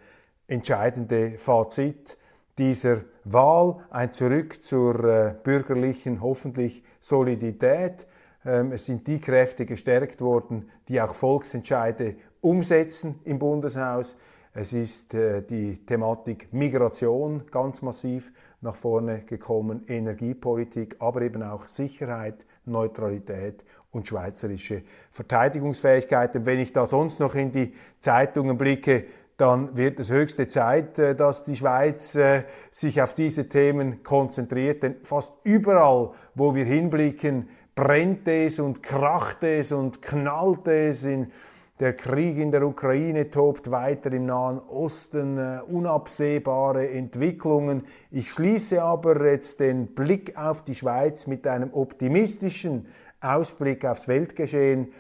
entscheidende 0.48 1.38
Fazit 1.38 2.18
dieser 2.58 3.02
Wahl, 3.24 3.78
ein 3.90 4.12
Zurück 4.12 4.64
zur 4.64 5.04
äh, 5.04 5.36
bürgerlichen, 5.44 6.22
hoffentlich 6.22 6.84
Solidität. 7.00 8.08
Ähm, 8.46 8.72
es 8.72 8.86
sind 8.86 9.08
die 9.08 9.20
Kräfte 9.20 9.66
gestärkt 9.66 10.22
worden, 10.22 10.70
die 10.88 11.02
auch 11.02 11.14
Volksentscheide 11.14 12.16
umsetzen 12.42 13.20
im 13.24 13.40
Bundeshaus. 13.40 14.18
Es 14.54 14.74
ist 14.74 15.14
äh, 15.14 15.42
die 15.44 15.86
Thematik 15.86 16.52
Migration 16.52 17.44
ganz 17.50 17.82
massiv 17.82 18.34
nach 18.60 18.76
vorne 18.76 19.22
gekommen, 19.22 19.86
Energiepolitik, 19.88 20.98
aber 21.00 21.22
eben 21.22 21.42
auch 21.42 21.68
Sicherheit, 21.68 22.46
Neutralität 22.66 23.64
und 23.92 24.08
schweizerische 24.08 24.84
Verteidigungsfähigkeit. 25.12 26.36
Und 26.36 26.46
wenn 26.46 26.60
ich 26.60 26.74
da 26.74 26.86
sonst 26.86 27.20
noch 27.20 27.36
in 27.36 27.52
die 27.52 27.74
Zeitungen 28.00 28.58
blicke, 28.58 29.06
dann 29.38 29.76
wird 29.76 30.00
es 30.00 30.12
höchste 30.12 30.48
Zeit, 30.48 31.00
äh, 31.00 31.16
dass 31.16 31.44
die 31.44 31.56
Schweiz 31.56 32.16
äh, 32.16 32.44
sich 32.70 33.02
auf 33.02 33.14
diese 33.14 33.50
Themen 33.50 34.04
konzentriert. 34.04 34.84
Denn 34.84 34.98
fast 35.04 35.34
überall, 35.44 36.12
wo 36.36 36.54
wir 36.54 36.66
hinblicken, 36.66 37.50
brennt 37.74 38.28
es 38.28 38.60
und 38.60 38.84
kracht 38.84 39.44
es 39.44 39.72
und 39.72 40.02
knallt 40.02 40.68
es 40.68 41.04
in 41.04 41.32
der 41.80 41.94
Krieg 41.94 42.38
in 42.38 42.52
der 42.52 42.62
Ukraine 42.62 43.32
tobt 43.32 43.72
weiter 43.72 44.12
im 44.12 44.28
Nahen 44.28 44.60
Osten, 44.60 45.40
äh, 45.40 45.62
unabsehbare 45.68 46.88
Entwicklungen. 46.92 47.86
Ich 48.12 48.30
schließe 48.30 48.84
aber 48.84 49.26
jetzt 49.26 49.60
den 49.60 49.88
Blick 49.88 50.38
auf 50.38 50.64
die 50.64 50.76
Schweiz 50.76 51.26
mit 51.26 51.48
einem 51.48 51.74
optimistischen 51.74 52.86
Ausblick 53.22 53.86
aufs 53.86 54.08
Weltgeschehen. 54.08 54.92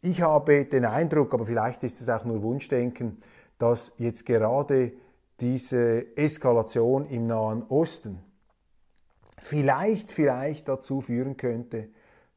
Ich 0.00 0.22
habe 0.22 0.64
den 0.64 0.84
Eindruck, 0.84 1.34
aber 1.34 1.46
vielleicht 1.46 1.84
ist 1.84 2.00
es 2.00 2.08
auch 2.08 2.24
nur 2.24 2.42
Wunschdenken, 2.42 3.22
dass 3.58 3.92
jetzt 3.96 4.26
gerade 4.26 4.92
diese 5.40 6.16
Eskalation 6.16 7.06
im 7.06 7.26
Nahen 7.26 7.62
Osten 7.68 8.20
vielleicht, 9.38 10.12
vielleicht 10.12 10.68
dazu 10.68 11.00
führen 11.00 11.36
könnte, 11.36 11.88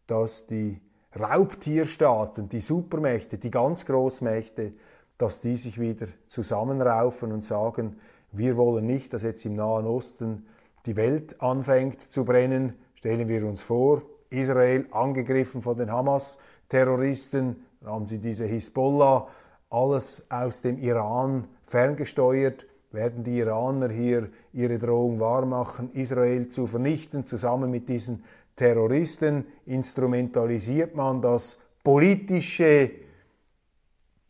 dass 0.07 0.47
die 0.47 0.79
Raubtierstaaten, 1.19 2.49
die 2.49 2.59
Supermächte, 2.59 3.37
die 3.37 3.51
ganz 3.51 3.85
Großmächte, 3.85 4.73
dass 5.17 5.41
die 5.41 5.57
sich 5.57 5.79
wieder 5.79 6.07
zusammenraufen 6.27 7.31
und 7.31 7.43
sagen, 7.43 7.97
wir 8.31 8.55
wollen 8.57 8.85
nicht, 8.85 9.13
dass 9.13 9.23
jetzt 9.23 9.45
im 9.45 9.55
Nahen 9.55 9.85
Osten 9.85 10.45
die 10.85 10.95
Welt 10.95 11.41
anfängt 11.41 12.01
zu 12.01 12.23
brennen. 12.23 12.73
Stellen 12.93 13.27
wir 13.27 13.45
uns 13.45 13.61
vor, 13.61 14.03
Israel 14.31 14.87
angegriffen 14.91 15.61
von 15.61 15.77
den 15.77 15.91
Hamas-Terroristen, 15.91 17.57
dann 17.81 17.91
haben 17.91 18.07
sie 18.07 18.19
diese 18.19 18.45
Hisbollah, 18.45 19.27
alles 19.69 20.23
aus 20.29 20.61
dem 20.61 20.77
Iran 20.79 21.47
ferngesteuert, 21.65 22.65
werden 22.91 23.23
die 23.23 23.37
Iraner 23.37 23.89
hier 23.89 24.29
ihre 24.53 24.77
Drohung 24.77 25.19
wahrmachen, 25.19 25.91
Israel 25.93 26.49
zu 26.49 26.67
vernichten, 26.67 27.25
zusammen 27.25 27.71
mit 27.71 27.87
diesen 27.87 28.23
Terroristen? 28.55 29.45
Instrumentalisiert 29.65 30.95
man 30.95 31.21
das 31.21 31.57
politische 31.83 32.91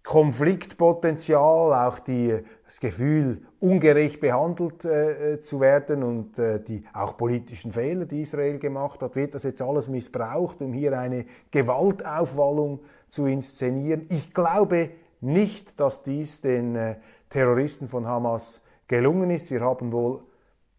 Konfliktpotenzial, 0.04 1.88
auch 1.88 2.00
die, 2.00 2.40
das 2.66 2.80
Gefühl, 2.80 3.44
ungerecht 3.60 4.20
behandelt 4.20 4.84
äh, 4.84 5.42
zu 5.42 5.60
werden 5.60 6.02
und 6.02 6.40
äh, 6.40 6.62
die 6.62 6.84
auch 6.92 7.18
politischen 7.18 7.72
Fehler, 7.72 8.06
die 8.06 8.22
Israel 8.22 8.58
gemacht 8.58 9.02
hat, 9.02 9.16
wird 9.16 9.36
das 9.36 9.44
jetzt 9.44 9.62
alles 9.62 9.90
missbraucht, 9.90 10.62
um 10.62 10.74
hier 10.74 10.98
eine 10.98 11.26
Gewaltaufwallung 11.52 12.80
zu 13.10 13.28
inszenieren. 13.28 14.08
Ich 14.10 14.34
glaube 14.34 14.90
nicht, 15.20 15.80
dass 15.80 16.02
dies 16.02 16.42
den 16.42 16.76
äh, 16.76 16.96
Terroristen 17.30 17.88
von 17.88 18.08
Hamas 18.08 18.62
gelungen 18.88 19.30
ist. 19.30 19.52
Wir 19.52 19.62
haben 19.62 19.92
wohl 19.92 20.24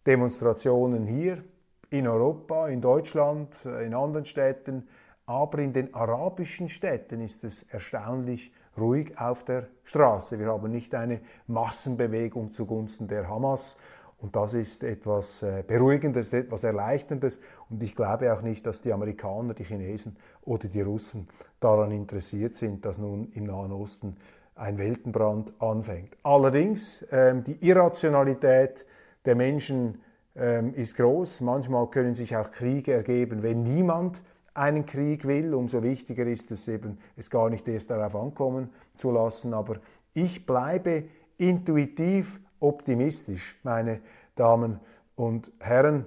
Demonstrationen 0.04 1.06
hier 1.06 1.44
in 1.90 2.08
Europa, 2.08 2.68
in 2.68 2.80
Deutschland, 2.80 3.64
äh, 3.66 3.86
in 3.86 3.94
anderen 3.94 4.24
Städten, 4.24 4.88
aber 5.26 5.60
in 5.60 5.72
den 5.72 5.94
arabischen 5.94 6.68
Städten 6.68 7.20
ist 7.20 7.44
es 7.44 7.62
erstaunlich 7.62 8.52
ruhig 8.78 9.18
auf 9.18 9.44
der 9.44 9.68
Straße. 9.84 10.38
Wir 10.38 10.46
haben 10.46 10.70
nicht 10.70 10.94
eine 10.94 11.20
Massenbewegung 11.46 12.52
zugunsten 12.52 13.08
der 13.08 13.28
Hamas. 13.28 13.76
Und 14.18 14.36
das 14.36 14.54
ist 14.54 14.84
etwas 14.84 15.42
äh, 15.42 15.64
Beruhigendes, 15.66 16.32
etwas 16.32 16.62
Erleichterndes. 16.62 17.40
Und 17.68 17.82
ich 17.82 17.96
glaube 17.96 18.32
auch 18.32 18.42
nicht, 18.42 18.64
dass 18.66 18.80
die 18.80 18.92
Amerikaner, 18.92 19.52
die 19.52 19.64
Chinesen 19.64 20.16
oder 20.42 20.68
die 20.68 20.80
Russen 20.80 21.28
daran 21.58 21.90
interessiert 21.90 22.54
sind, 22.54 22.84
dass 22.84 22.98
nun 22.98 23.32
im 23.34 23.44
Nahen 23.44 23.72
Osten 23.72 24.16
ein 24.54 24.78
Weltenbrand 24.78 25.52
anfängt. 25.60 26.16
Allerdings, 26.22 27.04
ähm, 27.10 27.42
die 27.42 27.56
Irrationalität 27.66 28.86
der 29.24 29.34
Menschen 29.34 30.00
ähm, 30.36 30.72
ist 30.74 30.96
groß. 30.96 31.40
Manchmal 31.40 31.88
können 31.88 32.14
sich 32.14 32.36
auch 32.36 32.50
Kriege 32.50 32.92
ergeben, 32.92 33.42
wenn 33.42 33.62
niemand 33.62 34.22
einen 34.54 34.86
Krieg 34.86 35.26
will. 35.26 35.54
Umso 35.54 35.82
wichtiger 35.82 36.26
ist 36.26 36.50
es 36.50 36.68
eben, 36.68 36.98
es 37.16 37.30
gar 37.30 37.50
nicht 37.50 37.66
erst 37.68 37.90
darauf 37.90 38.16
ankommen 38.16 38.70
zu 38.94 39.10
lassen. 39.10 39.54
Aber 39.54 39.76
ich 40.14 40.46
bleibe 40.46 41.04
intuitiv 41.38 42.40
optimistisch, 42.60 43.58
meine 43.62 44.00
Damen 44.34 44.80
und 45.16 45.50
Herren, 45.58 46.06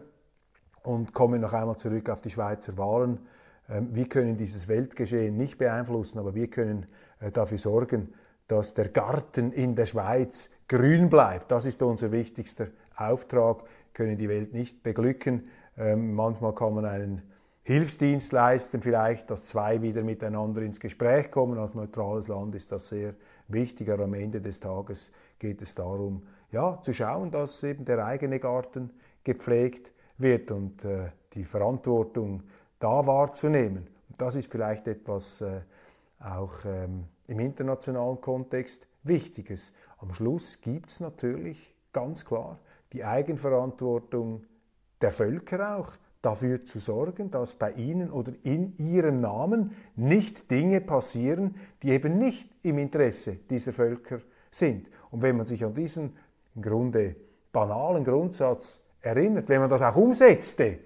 und 0.83 1.13
komme 1.13 1.39
noch 1.39 1.53
einmal 1.53 1.77
zurück 1.77 2.09
auf 2.09 2.21
die 2.21 2.29
Schweizer 2.29 2.77
Wahlen. 2.77 3.19
Ähm, 3.69 3.89
wir 3.93 4.07
können 4.07 4.37
dieses 4.37 4.67
Weltgeschehen 4.67 5.35
nicht 5.35 5.57
beeinflussen, 5.57 6.19
aber 6.19 6.35
wir 6.35 6.47
können 6.47 6.85
äh, 7.19 7.31
dafür 7.31 7.57
sorgen, 7.57 8.13
dass 8.47 8.75
der 8.75 8.89
Garten 8.89 9.51
in 9.51 9.75
der 9.75 9.87
Schweiz 9.87 10.51
grün 10.67 11.09
bleibt. 11.09 11.51
Das 11.51 11.65
ist 11.65 11.81
unser 11.81 12.11
wichtigster 12.11 12.67
Auftrag. 12.95 13.63
Wir 13.63 13.93
können 13.93 14.17
die 14.17 14.29
Welt 14.29 14.53
nicht 14.53 14.83
beglücken. 14.83 15.47
Ähm, 15.77 16.13
manchmal 16.13 16.53
kann 16.53 16.75
man 16.75 16.85
einen 16.85 17.23
Hilfsdienst 17.67 18.31
leisten, 18.31 18.83
vielleicht, 18.83 19.31
dass 19.31 19.47
zwei 19.47 19.81
wieder 19.81 20.03
miteinander 20.03 20.61
ins 20.61 20.79
Gespräch 20.79 21.31
kommen. 21.31 21.57
Als 21.57 21.73
neutrales 21.73 22.27
Land 22.27 22.53
ist 22.53 22.71
das 22.71 22.89
sehr 22.89 23.15
wichtig, 23.47 23.89
aber 23.89 24.03
am 24.03 24.13
Ende 24.13 24.39
des 24.39 24.59
Tages 24.59 25.11
geht 25.39 25.63
es 25.63 25.73
darum, 25.73 26.21
ja, 26.51 26.79
zu 26.83 26.93
schauen, 26.93 27.31
dass 27.31 27.63
eben 27.63 27.83
der 27.83 28.05
eigene 28.05 28.39
Garten 28.39 28.91
gepflegt 29.23 29.93
wird 30.19 30.51
und 30.51 30.85
äh, 30.85 31.09
die 31.33 31.43
Verantwortung 31.43 32.43
da 32.77 33.07
wahrzunehmen. 33.07 33.87
Das 34.15 34.35
ist 34.35 34.51
vielleicht 34.51 34.87
etwas 34.87 35.41
äh, 35.41 35.61
auch 36.19 36.53
ähm, 36.65 37.05
im 37.25 37.39
internationalen 37.39 38.21
Kontext 38.21 38.87
Wichtiges. 39.01 39.73
Am 39.97 40.13
Schluss 40.13 40.61
gibt 40.61 40.91
es 40.91 40.99
natürlich 40.99 41.73
ganz 41.91 42.25
klar 42.25 42.59
die 42.93 43.03
Eigenverantwortung 43.03 44.45
der 45.01 45.11
Völker 45.11 45.79
auch 45.79 45.93
dafür 46.25 46.65
zu 46.65 46.79
sorgen, 46.79 47.29
dass 47.29 47.55
bei 47.55 47.71
ihnen 47.73 48.09
oder 48.11 48.33
in 48.43 48.75
ihrem 48.77 49.21
Namen 49.21 49.71
nicht 49.95 50.49
Dinge 50.49 50.81
passieren, 50.81 51.55
die 51.83 51.91
eben 51.91 52.17
nicht 52.17 52.49
im 52.63 52.79
Interesse 52.79 53.37
dieser 53.49 53.73
Völker 53.73 54.19
sind. 54.49 54.87
Und 55.11 55.21
wenn 55.21 55.37
man 55.37 55.45
sich 55.45 55.63
an 55.63 55.73
diesen 55.73 56.15
im 56.55 56.61
Grunde 56.61 57.15
banalen 57.51 58.03
Grundsatz 58.03 58.81
erinnert, 59.01 59.47
wenn 59.49 59.61
man 59.61 59.69
das 59.69 59.81
auch 59.81 59.95
umsetzte, 59.95 60.79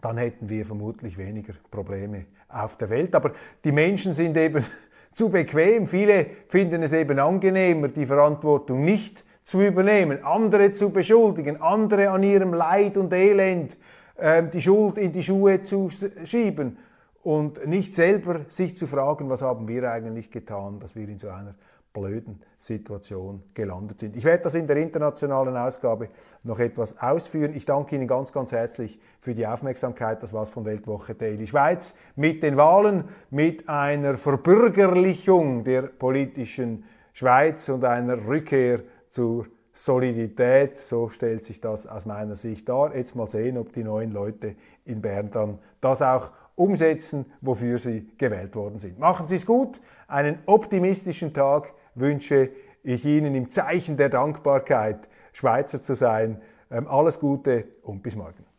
dann 0.00 0.16
hätten 0.16 0.48
wir 0.48 0.64
vermutlich 0.64 1.16
weniger 1.18 1.52
Probleme 1.70 2.26
auf 2.48 2.76
der 2.76 2.90
Welt. 2.90 3.14
Aber 3.14 3.32
die 3.64 3.72
Menschen 3.72 4.14
sind 4.14 4.36
eben 4.36 4.64
zu 5.12 5.28
bequem. 5.28 5.86
Viele 5.86 6.26
finden 6.48 6.82
es 6.82 6.92
eben 6.92 7.18
angenehmer, 7.18 7.88
die 7.88 8.06
Verantwortung 8.06 8.84
nicht 8.84 9.24
zu 9.42 9.60
übernehmen, 9.60 10.24
andere 10.24 10.72
zu 10.72 10.90
beschuldigen, 10.90 11.60
andere 11.60 12.10
an 12.10 12.22
ihrem 12.22 12.54
Leid 12.54 12.96
und 12.96 13.12
Elend 13.12 13.76
äh, 14.16 14.42
die 14.44 14.60
Schuld 14.60 14.98
in 14.98 15.12
die 15.12 15.22
Schuhe 15.22 15.62
zu 15.62 15.90
schieben 16.24 16.78
und 17.22 17.66
nicht 17.66 17.94
selber 17.94 18.40
sich 18.48 18.76
zu 18.76 18.86
fragen, 18.86 19.28
was 19.30 19.42
haben 19.42 19.68
wir 19.68 19.90
eigentlich 19.90 20.30
getan, 20.30 20.80
dass 20.80 20.96
wir 20.96 21.08
in 21.08 21.18
so 21.18 21.28
einer 21.28 21.54
blöden 21.92 22.40
Situation 22.56 23.42
gelandet 23.54 24.00
sind. 24.00 24.16
Ich 24.16 24.24
werde 24.24 24.44
das 24.44 24.54
in 24.54 24.66
der 24.66 24.76
internationalen 24.76 25.56
Ausgabe 25.56 26.08
noch 26.42 26.58
etwas 26.58 26.98
ausführen. 26.98 27.52
Ich 27.54 27.66
danke 27.66 27.96
Ihnen 27.96 28.08
ganz, 28.08 28.32
ganz 28.32 28.52
herzlich 28.52 28.98
für 29.20 29.34
die 29.34 29.46
Aufmerksamkeit. 29.46 30.22
Das 30.22 30.32
war's 30.32 30.50
von 30.50 30.64
Weltwoche 30.64 31.14
Daily 31.14 31.46
Schweiz 31.46 31.94
mit 32.16 32.42
den 32.42 32.56
Wahlen, 32.56 33.04
mit 33.30 33.68
einer 33.68 34.16
Verbürgerlichung 34.16 35.64
der 35.64 35.82
politischen 35.82 36.84
Schweiz 37.12 37.68
und 37.68 37.84
einer 37.84 38.26
Rückkehr 38.26 38.80
zur 39.12 39.46
Solidität, 39.74 40.78
so 40.78 41.10
stellt 41.10 41.44
sich 41.44 41.60
das 41.60 41.86
aus 41.86 42.06
meiner 42.06 42.34
Sicht 42.34 42.68
dar. 42.68 42.96
Jetzt 42.96 43.14
mal 43.14 43.28
sehen, 43.28 43.58
ob 43.58 43.70
die 43.72 43.84
neuen 43.84 44.10
Leute 44.10 44.56
in 44.86 45.02
Bern 45.02 45.30
dann 45.30 45.58
das 45.82 46.00
auch 46.00 46.32
umsetzen, 46.54 47.26
wofür 47.42 47.78
sie 47.78 48.08
gewählt 48.16 48.56
worden 48.56 48.80
sind. 48.80 48.98
Machen 48.98 49.28
Sie 49.28 49.36
es 49.36 49.44
gut, 49.44 49.80
einen 50.08 50.38
optimistischen 50.46 51.34
Tag 51.34 51.74
wünsche 51.94 52.50
ich 52.82 53.04
Ihnen 53.04 53.34
im 53.34 53.50
Zeichen 53.50 53.98
der 53.98 54.08
Dankbarkeit, 54.08 55.08
Schweizer 55.34 55.82
zu 55.82 55.94
sein. 55.94 56.40
Ähm, 56.70 56.88
alles 56.88 57.20
Gute 57.20 57.66
und 57.82 58.02
bis 58.02 58.16
morgen. 58.16 58.51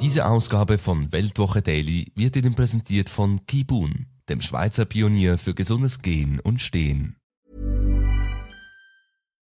Diese 0.00 0.26
Ausgabe 0.26 0.78
von 0.78 1.10
Weltwoche 1.10 1.60
Daily 1.60 2.12
wird 2.14 2.36
Ihnen 2.36 2.54
präsentiert 2.54 3.10
von 3.10 3.44
Kibun, 3.46 4.06
dem 4.28 4.40
Schweizer 4.40 4.84
Pionier 4.84 5.38
für 5.38 5.54
gesundes 5.54 5.98
Gehen 5.98 6.38
und 6.38 6.62
Stehen. 6.62 7.16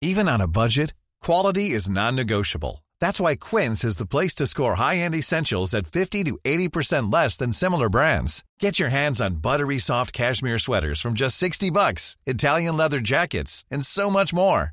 Even 0.02 0.28
on 0.28 0.40
a 0.40 0.48
budget, 0.48 0.94
quality 1.20 1.70
is 1.70 1.88
non-negotiable. 1.88 2.82
That's 2.98 3.20
why 3.20 3.36
Quince 3.36 3.84
is 3.84 3.98
the 3.98 4.06
place 4.06 4.34
to 4.34 4.48
score 4.48 4.74
high-end 4.74 5.14
essentials 5.14 5.74
at 5.74 5.86
50 5.86 6.24
to 6.24 6.36
80% 6.44 7.12
less 7.12 7.36
than 7.36 7.52
similar 7.52 7.88
brands. 7.88 8.42
Get 8.58 8.80
your 8.80 8.90
hands 8.90 9.20
on 9.20 9.36
buttery 9.36 9.78
soft 9.78 10.12
cashmere 10.12 10.58
sweaters 10.58 11.00
from 11.00 11.14
just 11.14 11.38
60 11.38 11.70
bucks, 11.70 12.16
Italian 12.26 12.76
leather 12.76 12.98
jackets, 12.98 13.64
and 13.70 13.86
so 13.86 14.10
much 14.10 14.34
more. 14.34 14.72